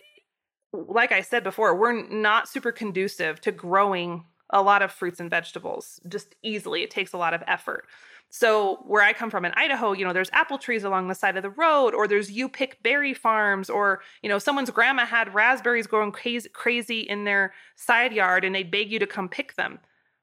like 0.72 1.12
I 1.12 1.20
said 1.20 1.44
before, 1.44 1.74
we're 1.74 2.06
not 2.08 2.48
super 2.48 2.72
conducive 2.72 3.40
to 3.42 3.52
growing 3.52 4.24
a 4.52 4.62
lot 4.62 4.82
of 4.82 4.92
fruits 4.92 5.20
and 5.20 5.30
vegetables 5.30 6.00
just 6.08 6.34
easily. 6.42 6.82
It 6.82 6.90
takes 6.90 7.12
a 7.12 7.18
lot 7.18 7.34
of 7.34 7.42
effort. 7.46 7.86
So 8.34 8.76
where 8.86 9.02
I 9.02 9.12
come 9.12 9.28
from 9.28 9.44
in 9.44 9.52
Idaho, 9.52 9.92
you 9.92 10.06
know, 10.06 10.14
there's 10.14 10.30
apple 10.32 10.56
trees 10.56 10.84
along 10.84 11.08
the 11.08 11.14
side 11.14 11.36
of 11.36 11.42
the 11.42 11.50
road, 11.50 11.94
or 11.94 12.08
there's 12.08 12.30
you 12.30 12.48
pick 12.48 12.82
berry 12.82 13.12
farms, 13.12 13.68
or 13.68 14.00
you 14.22 14.28
know, 14.28 14.38
someone's 14.38 14.70
grandma 14.70 15.04
had 15.04 15.34
raspberries 15.34 15.86
growing 15.86 16.12
crazy, 16.12 17.00
in 17.00 17.24
their 17.24 17.52
side 17.76 18.12
yard, 18.12 18.44
and 18.44 18.54
they 18.54 18.62
beg 18.62 18.90
you 18.90 18.98
to 18.98 19.06
come 19.06 19.28
pick 19.28 19.54
them. 19.56 19.80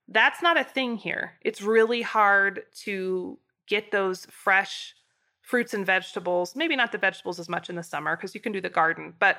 That's 0.08 0.42
not 0.42 0.60
a 0.60 0.64
thing 0.64 0.98
here. 0.98 1.34
It's 1.42 1.62
really 1.62 2.02
hard 2.02 2.64
to 2.78 3.38
get 3.68 3.92
those 3.92 4.26
fresh 4.26 4.96
fruits 5.42 5.76
and 5.76 5.86
vegetables. 5.86 6.56
Maybe 6.56 6.76
not 6.76 6.92
the 6.92 6.98
vegetables 6.98 7.40
as 7.40 7.48
much 7.48 7.70
in 7.70 7.76
the 7.76 7.84
summer 7.84 8.16
because 8.16 8.34
you 8.34 8.42
can 8.42 8.52
do 8.52 8.62
the 8.62 8.70
garden, 8.70 9.14
but 9.20 9.38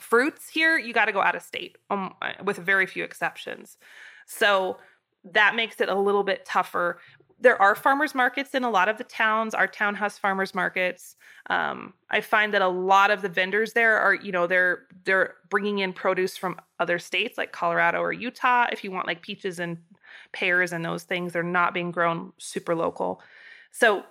fruits 0.00 0.48
here 0.48 0.78
you 0.78 0.92
got 0.92 1.06
to 1.06 1.12
go 1.12 1.20
out 1.20 1.34
of 1.34 1.42
state 1.42 1.78
um, 1.90 2.14
with 2.44 2.58
very 2.58 2.86
few 2.86 3.02
exceptions. 3.02 3.76
So 4.28 4.76
that 5.24 5.56
makes 5.56 5.80
it 5.80 5.88
a 5.88 5.94
little 5.94 6.22
bit 6.22 6.44
tougher. 6.44 7.00
There 7.40 7.60
are 7.60 7.74
farmers 7.74 8.14
markets 8.14 8.54
in 8.54 8.62
a 8.62 8.70
lot 8.70 8.88
of 8.88 8.98
the 8.98 9.04
towns. 9.04 9.54
Our 9.54 9.66
town 9.66 9.94
has 9.94 10.18
farmers 10.18 10.54
markets. 10.54 11.16
Um, 11.50 11.94
I 12.10 12.20
find 12.20 12.52
that 12.52 12.62
a 12.62 12.68
lot 12.68 13.10
of 13.10 13.22
the 13.22 13.28
vendors 13.28 13.72
there 13.72 13.96
are, 13.96 14.14
you 14.14 14.32
know, 14.32 14.46
they're 14.46 14.86
they're 15.04 15.34
bringing 15.48 15.78
in 15.78 15.92
produce 15.92 16.36
from 16.36 16.60
other 16.78 16.98
states 16.98 17.38
like 17.38 17.52
Colorado 17.52 18.00
or 18.00 18.12
Utah. 18.12 18.66
If 18.70 18.84
you 18.84 18.90
want 18.90 19.06
like 19.06 19.22
peaches 19.22 19.58
and 19.58 19.78
pears 20.32 20.72
and 20.72 20.84
those 20.84 21.04
things, 21.04 21.32
they're 21.32 21.42
not 21.42 21.74
being 21.74 21.90
grown 21.90 22.32
super 22.38 22.74
local. 22.74 23.22
So 23.70 24.04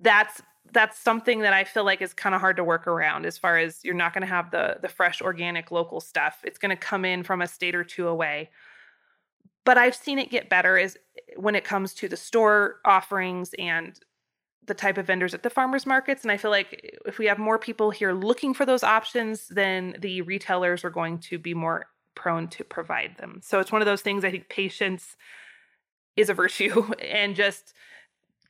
that's 0.00 0.42
that's 0.72 0.98
something 1.00 1.40
that 1.40 1.52
I 1.52 1.64
feel 1.64 1.84
like 1.84 2.02
is 2.02 2.12
kind 2.12 2.34
of 2.34 2.40
hard 2.40 2.56
to 2.56 2.64
work 2.64 2.86
around 2.86 3.26
as 3.26 3.36
far 3.36 3.58
as 3.58 3.80
you're 3.82 3.94
not 3.94 4.12
going 4.12 4.22
to 4.22 4.28
have 4.28 4.50
the 4.50 4.76
the 4.80 4.88
fresh 4.88 5.22
organic 5.22 5.70
local 5.70 6.00
stuff. 6.00 6.40
It's 6.44 6.58
going 6.58 6.70
to 6.70 6.76
come 6.76 7.04
in 7.04 7.22
from 7.24 7.42
a 7.42 7.48
state 7.48 7.74
or 7.74 7.84
two 7.84 8.06
away 8.06 8.50
but 9.64 9.78
I've 9.78 9.94
seen 9.94 10.18
it 10.18 10.30
get 10.30 10.48
better 10.48 10.76
is 10.76 10.96
eh, 11.16 11.34
when 11.36 11.54
it 11.54 11.64
comes 11.64 11.94
to 11.94 12.08
the 12.08 12.16
store 12.16 12.76
offerings 12.84 13.54
and 13.58 13.98
the 14.66 14.74
type 14.74 14.98
of 14.98 15.06
vendors 15.06 15.34
at 15.34 15.42
the 15.42 15.50
farmers 15.50 15.86
markets 15.86 16.22
and 16.22 16.30
I 16.30 16.36
feel 16.36 16.50
like 16.50 16.80
eh, 16.84 16.96
if 17.06 17.18
we 17.18 17.26
have 17.26 17.38
more 17.38 17.58
people 17.58 17.90
here 17.90 18.12
looking 18.12 18.54
for 18.54 18.66
those 18.66 18.82
options 18.82 19.48
then 19.48 19.96
the 19.98 20.22
retailers 20.22 20.84
are 20.84 20.90
going 20.90 21.18
to 21.20 21.38
be 21.38 21.54
more 21.54 21.86
prone 22.14 22.48
to 22.48 22.64
provide 22.64 23.16
them. 23.18 23.40
So 23.42 23.60
it's 23.60 23.72
one 23.72 23.80
of 23.80 23.86
those 23.86 24.02
things 24.02 24.24
I 24.24 24.30
think 24.30 24.48
patience 24.48 25.16
is 26.16 26.28
a 26.28 26.34
virtue 26.42 26.92
and 27.00 27.34
just 27.34 27.74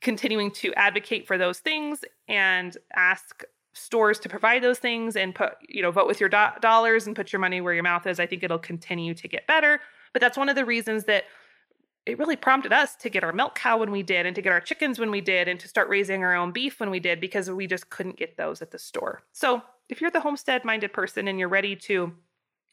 continuing 0.01 0.51
to 0.51 0.73
advocate 0.75 1.27
for 1.27 1.37
those 1.37 1.59
things 1.59 2.05
and 2.29 2.77
ask 2.95 3.45
stores 3.73 4.19
to 4.19 4.29
provide 4.29 4.63
those 4.63 4.79
things 4.79 5.15
and 5.15 5.35
put 5.35 5.53
you 5.69 5.81
know 5.81 5.91
vote 5.91 6.07
with 6.07 6.19
your 6.19 6.29
do- 6.29 6.59
dollars 6.61 7.07
and 7.07 7.15
put 7.15 7.33
your 7.33 7.39
money 7.39 7.61
where 7.61 7.73
your 7.73 7.85
mouth 7.85 8.05
is 8.05 8.19
i 8.19 8.27
think 8.27 8.43
it'll 8.43 8.59
continue 8.59 9.15
to 9.15 9.29
get 9.29 9.47
better 9.47 9.81
but 10.13 10.21
that's 10.21 10.39
one 10.39 10.49
of 10.49 10.57
the 10.57 10.65
reasons 10.65 11.05
that 11.05 11.25
it 12.07 12.19
really 12.19 12.37
prompted 12.37 12.73
us 12.73 12.97
to 12.97 13.11
get 13.11 13.23
our 13.23 13.33
milk 13.33 13.55
cow 13.55 13.79
when 13.79 13.91
we 13.91 14.03
did 14.03 14.27
and 14.27 14.35
to 14.35 14.43
get 14.43 14.53
our 14.53 14.61
chickens 14.61 14.99
when 14.99 15.11
we 15.11 15.21
did 15.21 15.49
and 15.49 15.61
to 15.61 15.69
start 15.69 15.89
raising 15.89 16.25
our 16.25 16.35
own 16.35 16.51
beef 16.51 16.81
when 16.81 16.91
we 16.91 16.99
did 16.99 17.21
because 17.21 17.51
we 17.51 17.67
just 17.67 17.91
couldn't 17.91 18.17
get 18.17 18.37
those 18.37 18.63
at 18.63 18.71
the 18.71 18.79
store. 18.79 19.23
So, 19.33 19.63
if 19.89 20.01
you're 20.01 20.11
the 20.11 20.21
homestead 20.21 20.65
minded 20.65 20.93
person 20.93 21.27
and 21.27 21.39
you're 21.39 21.49
ready 21.49 21.75
to 21.75 22.13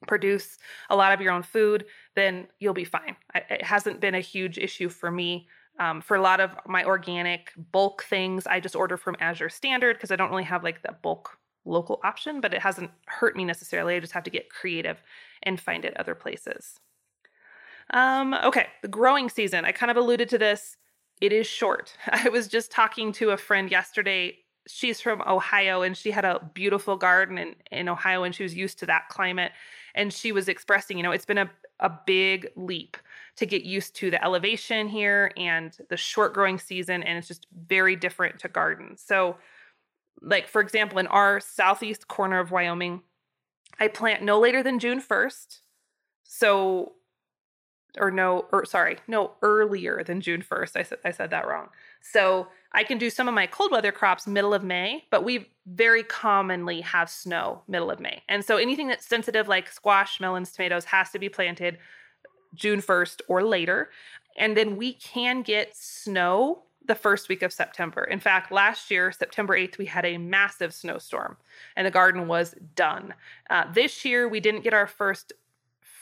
produce 0.08 0.60
a 0.92 0.96
lot 0.96 1.12
of 1.12 1.20
your 1.20 1.32
own 1.32 1.42
food, 1.42 1.86
then 2.16 2.48
you'll 2.60 2.76
be 2.76 2.84
fine. 2.84 3.16
It 3.34 3.64
hasn't 3.64 4.00
been 4.00 4.14
a 4.14 4.20
huge 4.20 4.60
issue 4.60 4.90
for 4.90 5.10
me. 5.10 5.48
Um, 5.80 6.02
for 6.02 6.16
a 6.16 6.22
lot 6.22 6.40
of 6.40 6.52
my 6.68 6.84
organic 6.84 7.52
bulk 7.72 8.04
things, 8.04 8.46
I 8.46 8.60
just 8.60 8.76
order 8.76 8.98
from 8.98 9.16
Azure 9.20 9.50
Standard 9.50 9.96
because 9.96 10.12
I 10.12 10.16
don't 10.16 10.30
really 10.30 10.44
have 10.44 10.64
like 10.64 10.84
the 10.84 10.96
bulk 11.02 11.38
local 11.66 12.00
option, 12.04 12.40
but 12.40 12.54
it 12.54 12.62
hasn't 12.62 12.92
hurt 13.08 13.36
me 13.36 13.46
necessarily. 13.46 13.96
I 13.96 14.00
just 14.00 14.14
have 14.14 14.24
to 14.24 14.30
get 14.30 14.50
creative 14.50 15.02
and 15.44 15.60
find 15.60 15.86
it 15.86 15.98
other 15.98 16.16
places. 16.16 16.80
Um, 17.92 18.34
okay, 18.34 18.68
the 18.82 18.88
growing 18.88 19.30
season. 19.30 19.66
I 19.66 19.72
kind 19.72 19.92
of 19.92 19.98
alluded 19.98 20.30
to 20.30 20.38
this. 20.38 20.78
It 21.22 21.32
is 21.32 21.48
short. 21.48 21.96
I 22.08 22.30
was 22.30 22.48
just 22.48 22.72
talking 22.72 23.12
to 23.14 23.32
a 23.32 23.38
friend 23.38 23.72
yesterday. 23.72 24.38
She's 24.68 25.00
from 25.00 25.22
Ohio 25.22 25.82
and 25.82 25.96
she 25.96 26.12
had 26.12 26.26
a 26.26 26.50
beautiful 26.54 26.98
garden 26.98 27.38
in, 27.38 27.56
in 27.72 27.88
Ohio 27.88 28.24
and 28.24 28.36
she 28.36 28.44
was 28.44 28.54
used 28.54 28.80
to 28.80 28.86
that 28.88 29.08
climate. 29.10 29.54
And 29.96 30.12
she 30.12 30.32
was 30.32 30.50
expressing, 30.50 30.98
you 30.98 31.04
know, 31.04 31.12
it's 31.12 31.26
been 31.26 31.38
a 31.38 31.50
a 31.80 31.92
big 32.06 32.50
leap 32.56 32.98
to 33.36 33.46
get 33.46 33.64
used 33.64 33.96
to 33.96 34.10
the 34.10 34.24
elevation 34.24 34.88
here 34.88 35.32
and 35.38 35.78
the 35.90 35.98
short 35.98 36.34
growing 36.34 36.58
season. 36.58 37.04
And 37.04 37.18
it's 37.18 37.28
just 37.28 37.46
very 37.68 37.96
different 37.96 38.40
to 38.40 38.48
gardens. 38.48 39.04
So, 39.06 39.38
like, 40.22 40.48
for 40.48 40.62
example, 40.62 40.98
in 40.98 41.08
our 41.08 41.40
southeast 41.40 42.08
corner 42.08 42.40
of 42.40 42.52
Wyoming, 42.52 43.04
I 43.80 43.88
plant 43.88 44.24
no 44.24 44.40
later 44.40 44.64
than 44.64 44.80
June 44.80 45.02
1st. 45.02 45.60
So, 46.24 46.94
or 48.00 48.12
no, 48.12 48.46
or 48.52 48.66
sorry, 48.66 48.98
no 49.08 49.32
earlier 49.42 50.04
than 50.04 50.22
June 50.22 50.42
1st. 50.42 50.76
I 50.76 50.84
said 50.84 51.00
I 51.06 51.12
said 51.12 51.30
that 51.32 51.48
wrong. 51.48 51.70
So 52.02 52.48
I 52.74 52.84
can 52.84 52.98
do 52.98 53.10
some 53.10 53.28
of 53.28 53.34
my 53.34 53.48
cold 53.48 53.72
weather 53.72 53.92
crops 53.92 54.28
middle 54.28 54.54
of 54.54 54.64
May, 54.64 55.06
but 55.10 55.24
we 55.24 55.50
very 55.66 56.04
commonly 56.04 56.82
have 56.82 57.10
snow 57.10 57.64
middle 57.68 57.92
of 57.92 58.00
May. 58.00 58.24
And 58.30 58.44
so 58.44 58.58
anything 58.58 58.88
that's 58.88 59.08
sensitive 59.08 59.48
like 59.48 59.70
squash, 59.70 60.20
melons, 60.20 60.52
tomatoes 60.52 60.86
has 60.86 61.10
to 61.12 61.20
be 61.20 61.30
planted 61.30 61.78
June 62.54 62.82
1st 62.82 63.22
or 63.28 63.44
later. 63.44 63.90
And 64.38 64.56
then 64.56 64.78
we 64.78 64.94
can 64.94 65.42
get 65.42 65.76
snow 65.76 66.64
the 66.86 66.96
first 66.96 67.30
week 67.30 67.42
of 67.42 67.52
September. 67.52 68.04
In 68.04 68.20
fact, 68.20 68.52
last 68.52 68.90
year, 68.90 69.12
September 69.12 69.58
8th, 69.58 69.78
we 69.78 69.86
had 69.86 70.06
a 70.06 70.18
massive 70.18 70.74
snowstorm 70.74 71.38
and 71.76 71.86
the 71.86 71.92
garden 71.92 72.28
was 72.28 72.56
done. 72.76 73.14
Uh, 73.50 73.66
this 73.74 74.06
year, 74.06 74.28
we 74.28 74.40
didn't 74.40 74.64
get 74.64 74.74
our 74.74 74.88
first 74.88 75.34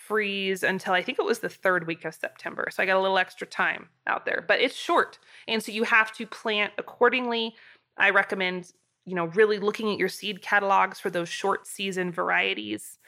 freeze 0.08 0.64
until 0.64 0.94
I 0.94 1.02
think 1.02 1.20
it 1.20 1.26
was 1.26 1.40
the 1.40 1.50
third 1.50 1.88
week 1.88 2.06
of 2.06 2.14
September. 2.14 2.68
So 2.72 2.84
I 2.84 2.86
got 2.86 2.98
a 2.98 3.02
little 3.02 3.18
extra 3.18 3.48
time 3.48 3.90
out 4.08 4.26
there, 4.26 4.44
but 4.48 4.60
it's 4.60 4.76
short. 4.76 5.18
And 5.48 5.62
so 5.62 5.72
you 5.72 5.84
have 5.84 6.12
to 6.14 6.26
plant 6.26 6.74
accordingly. 6.78 7.56
I 7.98 8.12
recommend, 8.12 8.72
you 9.06 9.16
know, 9.16 9.26
really 9.26 9.58
looking 9.58 9.92
at 9.92 10.00
your 10.00 10.10
seed 10.10 10.42
catalogs 10.42 11.00
for 11.00 11.10
those 11.10 11.30
short 11.30 11.68
season 11.68 12.12
varieties. 12.12 13.00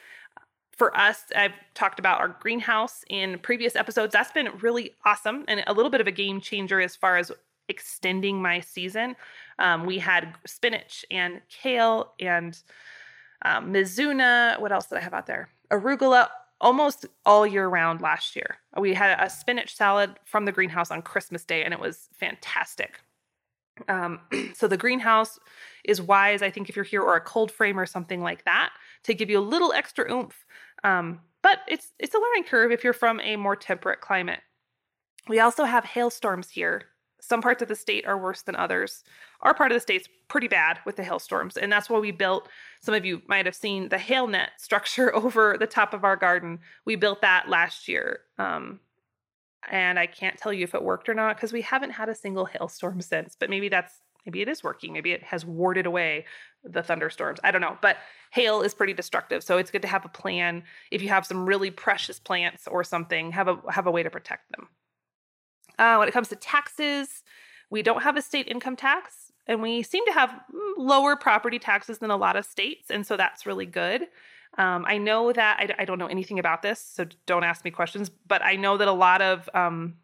For 0.72 0.96
us, 0.96 1.24
I've 1.34 1.54
talked 1.74 1.98
about 1.98 2.20
our 2.20 2.28
greenhouse 2.28 3.04
in 3.08 3.38
previous 3.40 3.74
episodes. 3.76 4.12
That's 4.12 4.32
been 4.32 4.48
really 4.60 4.92
awesome 5.04 5.44
and 5.48 5.62
a 5.66 5.72
little 5.72 5.90
bit 5.90 6.00
of 6.00 6.06
a 6.06 6.12
game 6.12 6.40
changer 6.40 6.80
as 6.80 6.96
far 6.96 7.16
as 7.16 7.32
extending 7.68 8.40
my 8.40 8.60
season. 8.60 9.14
Um, 9.58 9.86
we 9.86 9.98
had 9.98 10.34
spinach 10.46 11.04
and 11.10 11.40
kale 11.48 12.12
and 12.18 12.58
um, 13.44 13.72
Mizuna. 13.72 14.58
What 14.60 14.72
else 14.72 14.86
did 14.86 14.98
I 14.98 15.00
have 15.00 15.14
out 15.14 15.26
there? 15.26 15.48
Arugula 15.70 16.28
almost 16.60 17.06
all 17.24 17.46
year 17.46 17.68
round 17.68 18.00
last 18.00 18.34
year. 18.34 18.56
We 18.76 18.94
had 18.94 19.18
a 19.20 19.30
spinach 19.30 19.74
salad 19.74 20.18
from 20.24 20.44
the 20.44 20.52
greenhouse 20.52 20.90
on 20.90 21.02
Christmas 21.02 21.44
Day, 21.44 21.64
and 21.64 21.72
it 21.72 21.80
was 21.80 22.08
fantastic. 22.14 23.00
Um, 23.88 24.20
so 24.54 24.66
the 24.66 24.76
greenhouse 24.76 25.38
is 25.84 26.02
wise, 26.02 26.42
I 26.42 26.50
think, 26.50 26.68
if 26.68 26.76
you're 26.76 26.84
here 26.84 27.02
or 27.02 27.16
a 27.16 27.20
cold 27.20 27.52
frame 27.52 27.78
or 27.78 27.86
something 27.86 28.20
like 28.20 28.44
that, 28.44 28.72
to 29.04 29.14
give 29.14 29.30
you 29.30 29.38
a 29.38 29.40
little 29.40 29.72
extra 29.72 30.10
oomph. 30.10 30.44
Um, 30.84 31.20
but 31.42 31.60
it's 31.68 31.92
it's 31.98 32.14
a 32.14 32.18
learning 32.18 32.44
curve 32.44 32.72
if 32.72 32.82
you're 32.82 32.92
from 32.92 33.20
a 33.20 33.36
more 33.36 33.56
temperate 33.56 34.00
climate. 34.00 34.40
We 35.28 35.40
also 35.40 35.64
have 35.64 35.84
hailstorms 35.84 36.50
here 36.50 36.86
some 37.20 37.42
parts 37.42 37.62
of 37.62 37.68
the 37.68 37.74
state 37.74 38.06
are 38.06 38.18
worse 38.18 38.42
than 38.42 38.56
others. 38.56 39.02
Our 39.40 39.54
part 39.54 39.72
of 39.72 39.76
the 39.76 39.80
state's 39.80 40.08
pretty 40.28 40.48
bad 40.48 40.78
with 40.84 40.96
the 40.96 41.04
hailstorms, 41.04 41.56
and 41.56 41.70
that's 41.70 41.90
why 41.90 41.98
we 41.98 42.10
built. 42.10 42.48
Some 42.80 42.94
of 42.94 43.04
you 43.04 43.22
might 43.26 43.46
have 43.46 43.54
seen 43.54 43.88
the 43.88 43.98
hail 43.98 44.26
net 44.26 44.50
structure 44.58 45.14
over 45.14 45.56
the 45.58 45.66
top 45.66 45.94
of 45.94 46.04
our 46.04 46.16
garden. 46.16 46.60
We 46.84 46.96
built 46.96 47.20
that 47.22 47.48
last 47.48 47.88
year, 47.88 48.20
um, 48.38 48.80
and 49.70 49.98
I 49.98 50.06
can't 50.06 50.38
tell 50.38 50.52
you 50.52 50.64
if 50.64 50.74
it 50.74 50.82
worked 50.82 51.08
or 51.08 51.14
not 51.14 51.36
because 51.36 51.52
we 51.52 51.62
haven't 51.62 51.90
had 51.90 52.08
a 52.08 52.14
single 52.14 52.44
hailstorm 52.44 53.00
since. 53.00 53.36
But 53.38 53.50
maybe 53.50 53.68
that's 53.68 54.00
maybe 54.24 54.40
it 54.40 54.48
is 54.48 54.62
working. 54.62 54.92
Maybe 54.92 55.12
it 55.12 55.22
has 55.24 55.44
warded 55.44 55.86
away 55.86 56.24
the 56.62 56.82
thunderstorms. 56.82 57.40
I 57.42 57.50
don't 57.50 57.60
know, 57.60 57.78
but 57.80 57.96
hail 58.30 58.62
is 58.62 58.74
pretty 58.74 58.92
destructive, 58.92 59.42
so 59.42 59.58
it's 59.58 59.70
good 59.70 59.82
to 59.82 59.88
have 59.88 60.04
a 60.04 60.08
plan. 60.08 60.62
If 60.90 61.02
you 61.02 61.08
have 61.08 61.26
some 61.26 61.46
really 61.46 61.70
precious 61.70 62.20
plants 62.20 62.68
or 62.68 62.84
something, 62.84 63.32
have 63.32 63.48
a 63.48 63.58
have 63.70 63.86
a 63.86 63.90
way 63.90 64.02
to 64.02 64.10
protect 64.10 64.50
them. 64.52 64.68
Uh, 65.78 65.96
when 65.96 66.08
it 66.08 66.12
comes 66.12 66.28
to 66.28 66.36
taxes, 66.36 67.22
we 67.70 67.82
don't 67.82 68.02
have 68.02 68.16
a 68.16 68.22
state 68.22 68.48
income 68.48 68.76
tax, 68.76 69.32
and 69.46 69.62
we 69.62 69.82
seem 69.82 70.04
to 70.06 70.12
have 70.12 70.30
mm, 70.30 70.72
lower 70.76 71.16
property 71.16 71.58
taxes 71.58 71.98
than 71.98 72.10
a 72.10 72.16
lot 72.16 72.36
of 72.36 72.44
states, 72.44 72.90
and 72.90 73.06
so 73.06 73.16
that's 73.16 73.46
really 73.46 73.66
good. 73.66 74.06
Um, 74.56 74.84
I 74.88 74.98
know 74.98 75.32
that 75.32 75.60
I, 75.60 75.82
I, 75.82 75.84
don't 75.84 75.98
know 75.98 76.06
anything 76.06 76.38
about 76.38 76.62
this, 76.62 76.80
so 76.80 77.06
don't 77.26 77.44
ask 77.44 77.64
me 77.64 77.70
questions, 77.70 78.10
but 78.26 78.42
I 78.42 78.56
know 78.56 78.76
that 78.78 78.88
a 78.88 78.92
lot 78.92 79.20
of 79.20 79.48
um, 79.54 79.96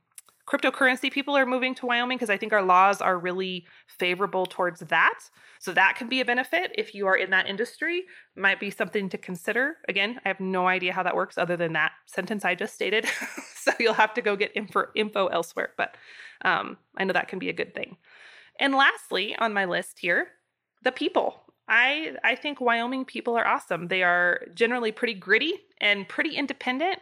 cryptocurrency 0.47 1.11
people 1.11 1.37
are 1.37 1.47
moving 1.47 1.75
to 1.77 1.87
Wyoming 1.87 2.19
because 2.19 2.31
I 2.31 2.37
think 2.37 2.53
our 2.53 2.63
laws 2.63 3.01
are 3.01 3.19
really 3.19 3.67
favorable 3.87 4.47
towards 4.47 4.81
that. 4.81 5.19
So 5.59 5.73
that 5.73 5.97
can 5.97 6.09
be 6.09 6.21
a 6.21 6.25
benefit 6.25 6.73
if 6.77 6.95
you 6.95 7.07
are 7.07 7.17
in 7.17 7.31
that 7.31 7.47
industry. 7.47 8.05
Might 8.37 8.61
be 8.61 8.71
something 8.71 9.09
to 9.09 9.19
consider. 9.19 9.79
Again, 9.89 10.21
I 10.25 10.29
have 10.29 10.41
no 10.41 10.67
idea 10.67 10.93
how 10.93 11.03
that 11.03 11.17
works 11.17 11.39
other 11.39 11.57
than 11.57 11.73
that 11.73 11.93
sentence 12.07 12.45
I 12.45 12.55
just 12.55 12.75
stated. 12.75 13.07
so 13.55 13.73
you'll 13.81 13.95
have 13.95 14.13
to 14.15 14.23
go 14.23 14.37
get 14.37 14.53
info, 14.55 14.85
info 14.95 15.29
elsewhere. 15.29 15.71
But 15.79 15.97
um, 16.45 16.77
I 16.97 17.05
know 17.05 17.15
that 17.15 17.29
can 17.29 17.39
be 17.39 17.49
a 17.49 17.55
good 17.55 17.75
thing. 17.75 17.97
And 18.61 18.75
lastly, 18.75 19.35
on 19.37 19.55
my 19.55 19.65
list 19.65 19.99
here, 20.01 20.29
the 20.83 20.93
people. 20.93 21.41
I 21.67 22.17
I 22.23 22.35
think 22.35 22.61
Wyoming 22.61 23.07
people 23.07 23.37
are 23.37 23.47
awesome. 23.47 23.89
They 23.89 24.03
are 24.03 24.43
generally 24.55 24.93
pretty 24.93 25.15
gritty 25.15 25.55
and 25.81 26.07
pretty 26.07 26.37
independent 26.37 26.99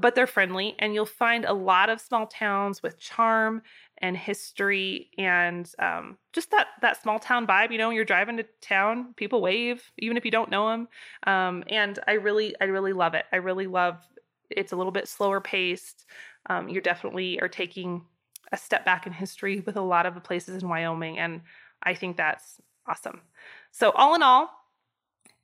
but 0.00 0.14
they're 0.14 0.26
friendly 0.26 0.74
and 0.78 0.94
you'll 0.94 1.06
find 1.06 1.44
a 1.44 1.52
lot 1.52 1.88
of 1.88 2.00
small 2.00 2.26
towns 2.26 2.82
with 2.82 2.98
charm 2.98 3.62
and 3.98 4.16
history 4.16 5.10
and 5.16 5.72
um, 5.78 6.18
just 6.32 6.50
that 6.50 6.68
that 6.82 7.02
small 7.02 7.18
town 7.18 7.46
vibe 7.46 7.70
you 7.70 7.78
know 7.78 7.90
you're 7.90 8.04
driving 8.04 8.36
to 8.36 8.44
town 8.60 9.14
people 9.16 9.40
wave 9.40 9.90
even 9.98 10.16
if 10.16 10.24
you 10.24 10.30
don't 10.30 10.50
know 10.50 10.68
them 10.68 10.88
um, 11.26 11.64
and 11.68 11.98
i 12.06 12.12
really 12.12 12.54
i 12.60 12.64
really 12.64 12.92
love 12.92 13.14
it. 13.14 13.24
I 13.32 13.36
really 13.36 13.66
love 13.66 14.06
it's 14.50 14.72
a 14.72 14.76
little 14.76 14.92
bit 14.92 15.08
slower 15.08 15.40
paced 15.40 16.06
um, 16.48 16.68
you 16.68 16.80
definitely 16.80 17.40
are 17.40 17.48
taking 17.48 18.04
a 18.52 18.56
step 18.56 18.84
back 18.84 19.06
in 19.06 19.12
history 19.12 19.60
with 19.60 19.76
a 19.76 19.80
lot 19.80 20.06
of 20.06 20.14
the 20.14 20.20
places 20.20 20.62
in 20.62 20.68
wyoming 20.68 21.18
and 21.18 21.40
i 21.82 21.94
think 21.94 22.16
that's 22.16 22.60
awesome. 22.88 23.20
So 23.70 23.90
all 23.90 24.14
in 24.14 24.22
all 24.22 24.50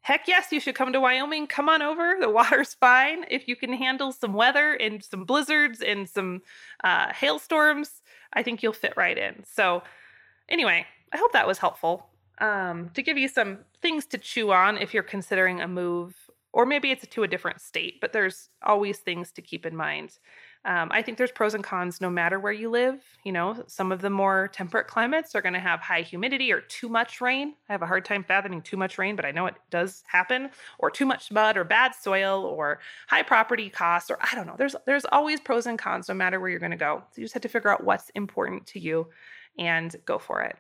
heck 0.03 0.29
yes, 0.29 0.53
you 0.53 0.61
should 0.61 0.75
come 0.75 0.93
to 0.93 1.01
Wyoming. 1.01 1.47
Come 1.47 1.69
on 1.69 1.81
over. 1.81 2.17
The 2.21 2.29
water's 2.31 2.75
fine. 2.75 3.25
If 3.31 3.49
you 3.49 3.57
can 3.57 3.73
handle 3.73 4.13
some 4.13 4.35
weather 4.35 4.75
and 4.75 5.03
some 5.03 5.25
blizzards 5.25 5.81
and 5.81 6.09
some 6.09 6.43
uh, 6.85 7.13
hailstorms, 7.13 8.03
I 8.33 8.43
think 8.43 8.63
you'll 8.63 8.73
fit 8.73 8.95
right 8.97 9.17
in. 9.17 9.45
So, 9.47 9.83
anyway, 10.49 10.87
I 11.13 11.17
hope 11.17 11.33
that 11.33 11.47
was 11.47 11.59
helpful 11.59 12.07
um, 12.39 12.91
to 12.95 13.03
give 13.03 13.17
you 13.17 13.29
some 13.29 13.59
things 13.81 14.07
to 14.07 14.19
chew 14.19 14.53
on 14.53 14.79
if 14.79 14.93
you're 14.93 15.03
considering 15.03 15.61
a 15.61 15.69
move, 15.69 16.15
or 16.53 16.67
maybe 16.67 16.91
it's 16.91 17.07
to 17.07 17.23
a 17.23 17.29
different 17.29 17.61
state, 17.61 18.01
but 18.01 18.13
there's 18.13 18.49
always 18.63 18.99
things 18.99 19.31
to 19.33 19.43
keep 19.43 19.65
in 19.65 19.77
mind. 19.77 20.19
Um, 20.65 20.91
I 20.93 21.03
think 21.03 21.19
there's 21.19 21.33
pros 21.33 21.55
and 21.55 21.65
cons 21.65 22.01
no 22.01 22.09
matter 22.09 22.39
where 22.39 22.53
you 22.53 22.71
live. 22.71 23.03
You 23.25 23.33
know, 23.33 23.65
some 23.67 23.91
of 23.91 24.01
the 24.01 24.11
more 24.11 24.49
temperate 24.53 24.87
climates 24.87 25.35
are 25.35 25.43
going 25.43 25.55
to 25.55 25.61
have 25.61 25.81
high 25.81 26.03
humidity 26.03 26.53
or 26.53 26.61
too 26.61 26.89
much 26.89 27.21
rain. 27.21 27.55
I 27.69 27.73
have 27.73 27.83
a 27.83 27.87
hard 27.87 28.05
time 28.05 28.23
fathoming 28.23 28.63
too 28.63 28.77
much 28.77 28.97
rain, 28.97 29.17
but 29.17 29.25
I 29.25 29.33
know 29.33 29.47
it 29.47 29.57
does 29.71 30.05
happen, 30.07 30.51
or 30.79 30.91
too 30.91 31.05
much 31.05 31.33
mud, 31.33 31.57
or 31.57 31.65
bad 31.65 31.95
soil, 31.97 32.45
or 32.45 32.79
high 33.09 33.25
property 33.25 33.71
costs, 33.71 34.09
or 34.09 34.19
I 34.21 34.37
don't 34.37 34.47
know. 34.47 34.55
There's 34.57 34.77
there's 34.87 35.05
always 35.07 35.41
pros 35.41 35.67
and 35.67 35.79
cons 35.79 36.09
no 36.09 36.15
matter 36.15 36.39
where 36.39 36.51
you're 36.51 36.61
going 36.61 36.71
to 36.71 36.77
go. 36.77 37.03
So 37.11 37.21
you 37.21 37.25
just 37.25 37.35
have 37.35 37.43
to 37.43 37.49
figure 37.49 37.71
out 37.71 37.83
what's 37.83 38.11
important 38.11 38.67
to 38.69 38.79
you 38.79 39.09
and 39.59 39.95
go 40.05 40.19
for 40.19 40.43
it. 40.43 40.57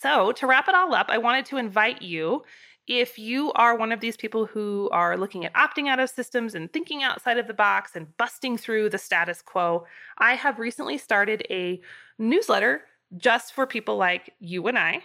So, 0.00 0.32
to 0.32 0.46
wrap 0.46 0.68
it 0.68 0.74
all 0.74 0.92
up, 0.92 1.06
I 1.08 1.18
wanted 1.18 1.46
to 1.46 1.56
invite 1.56 2.02
you 2.02 2.42
if 2.86 3.18
you 3.18 3.50
are 3.52 3.76
one 3.76 3.92
of 3.92 4.00
these 4.00 4.16
people 4.16 4.46
who 4.46 4.90
are 4.92 5.16
looking 5.16 5.44
at 5.44 5.54
opting 5.54 5.88
out 5.88 6.00
of 6.00 6.10
systems 6.10 6.54
and 6.54 6.72
thinking 6.72 7.02
outside 7.02 7.38
of 7.38 7.46
the 7.46 7.54
box 7.54 7.96
and 7.96 8.14
busting 8.18 8.58
through 8.58 8.90
the 8.90 8.98
status 8.98 9.40
quo, 9.40 9.86
I 10.18 10.34
have 10.34 10.58
recently 10.58 10.98
started 10.98 11.46
a 11.48 11.80
newsletter 12.18 12.82
just 13.16 13.54
for 13.54 13.66
people 13.66 13.96
like 13.96 14.30
you 14.38 14.66
and 14.66 14.78
I. 14.78 15.02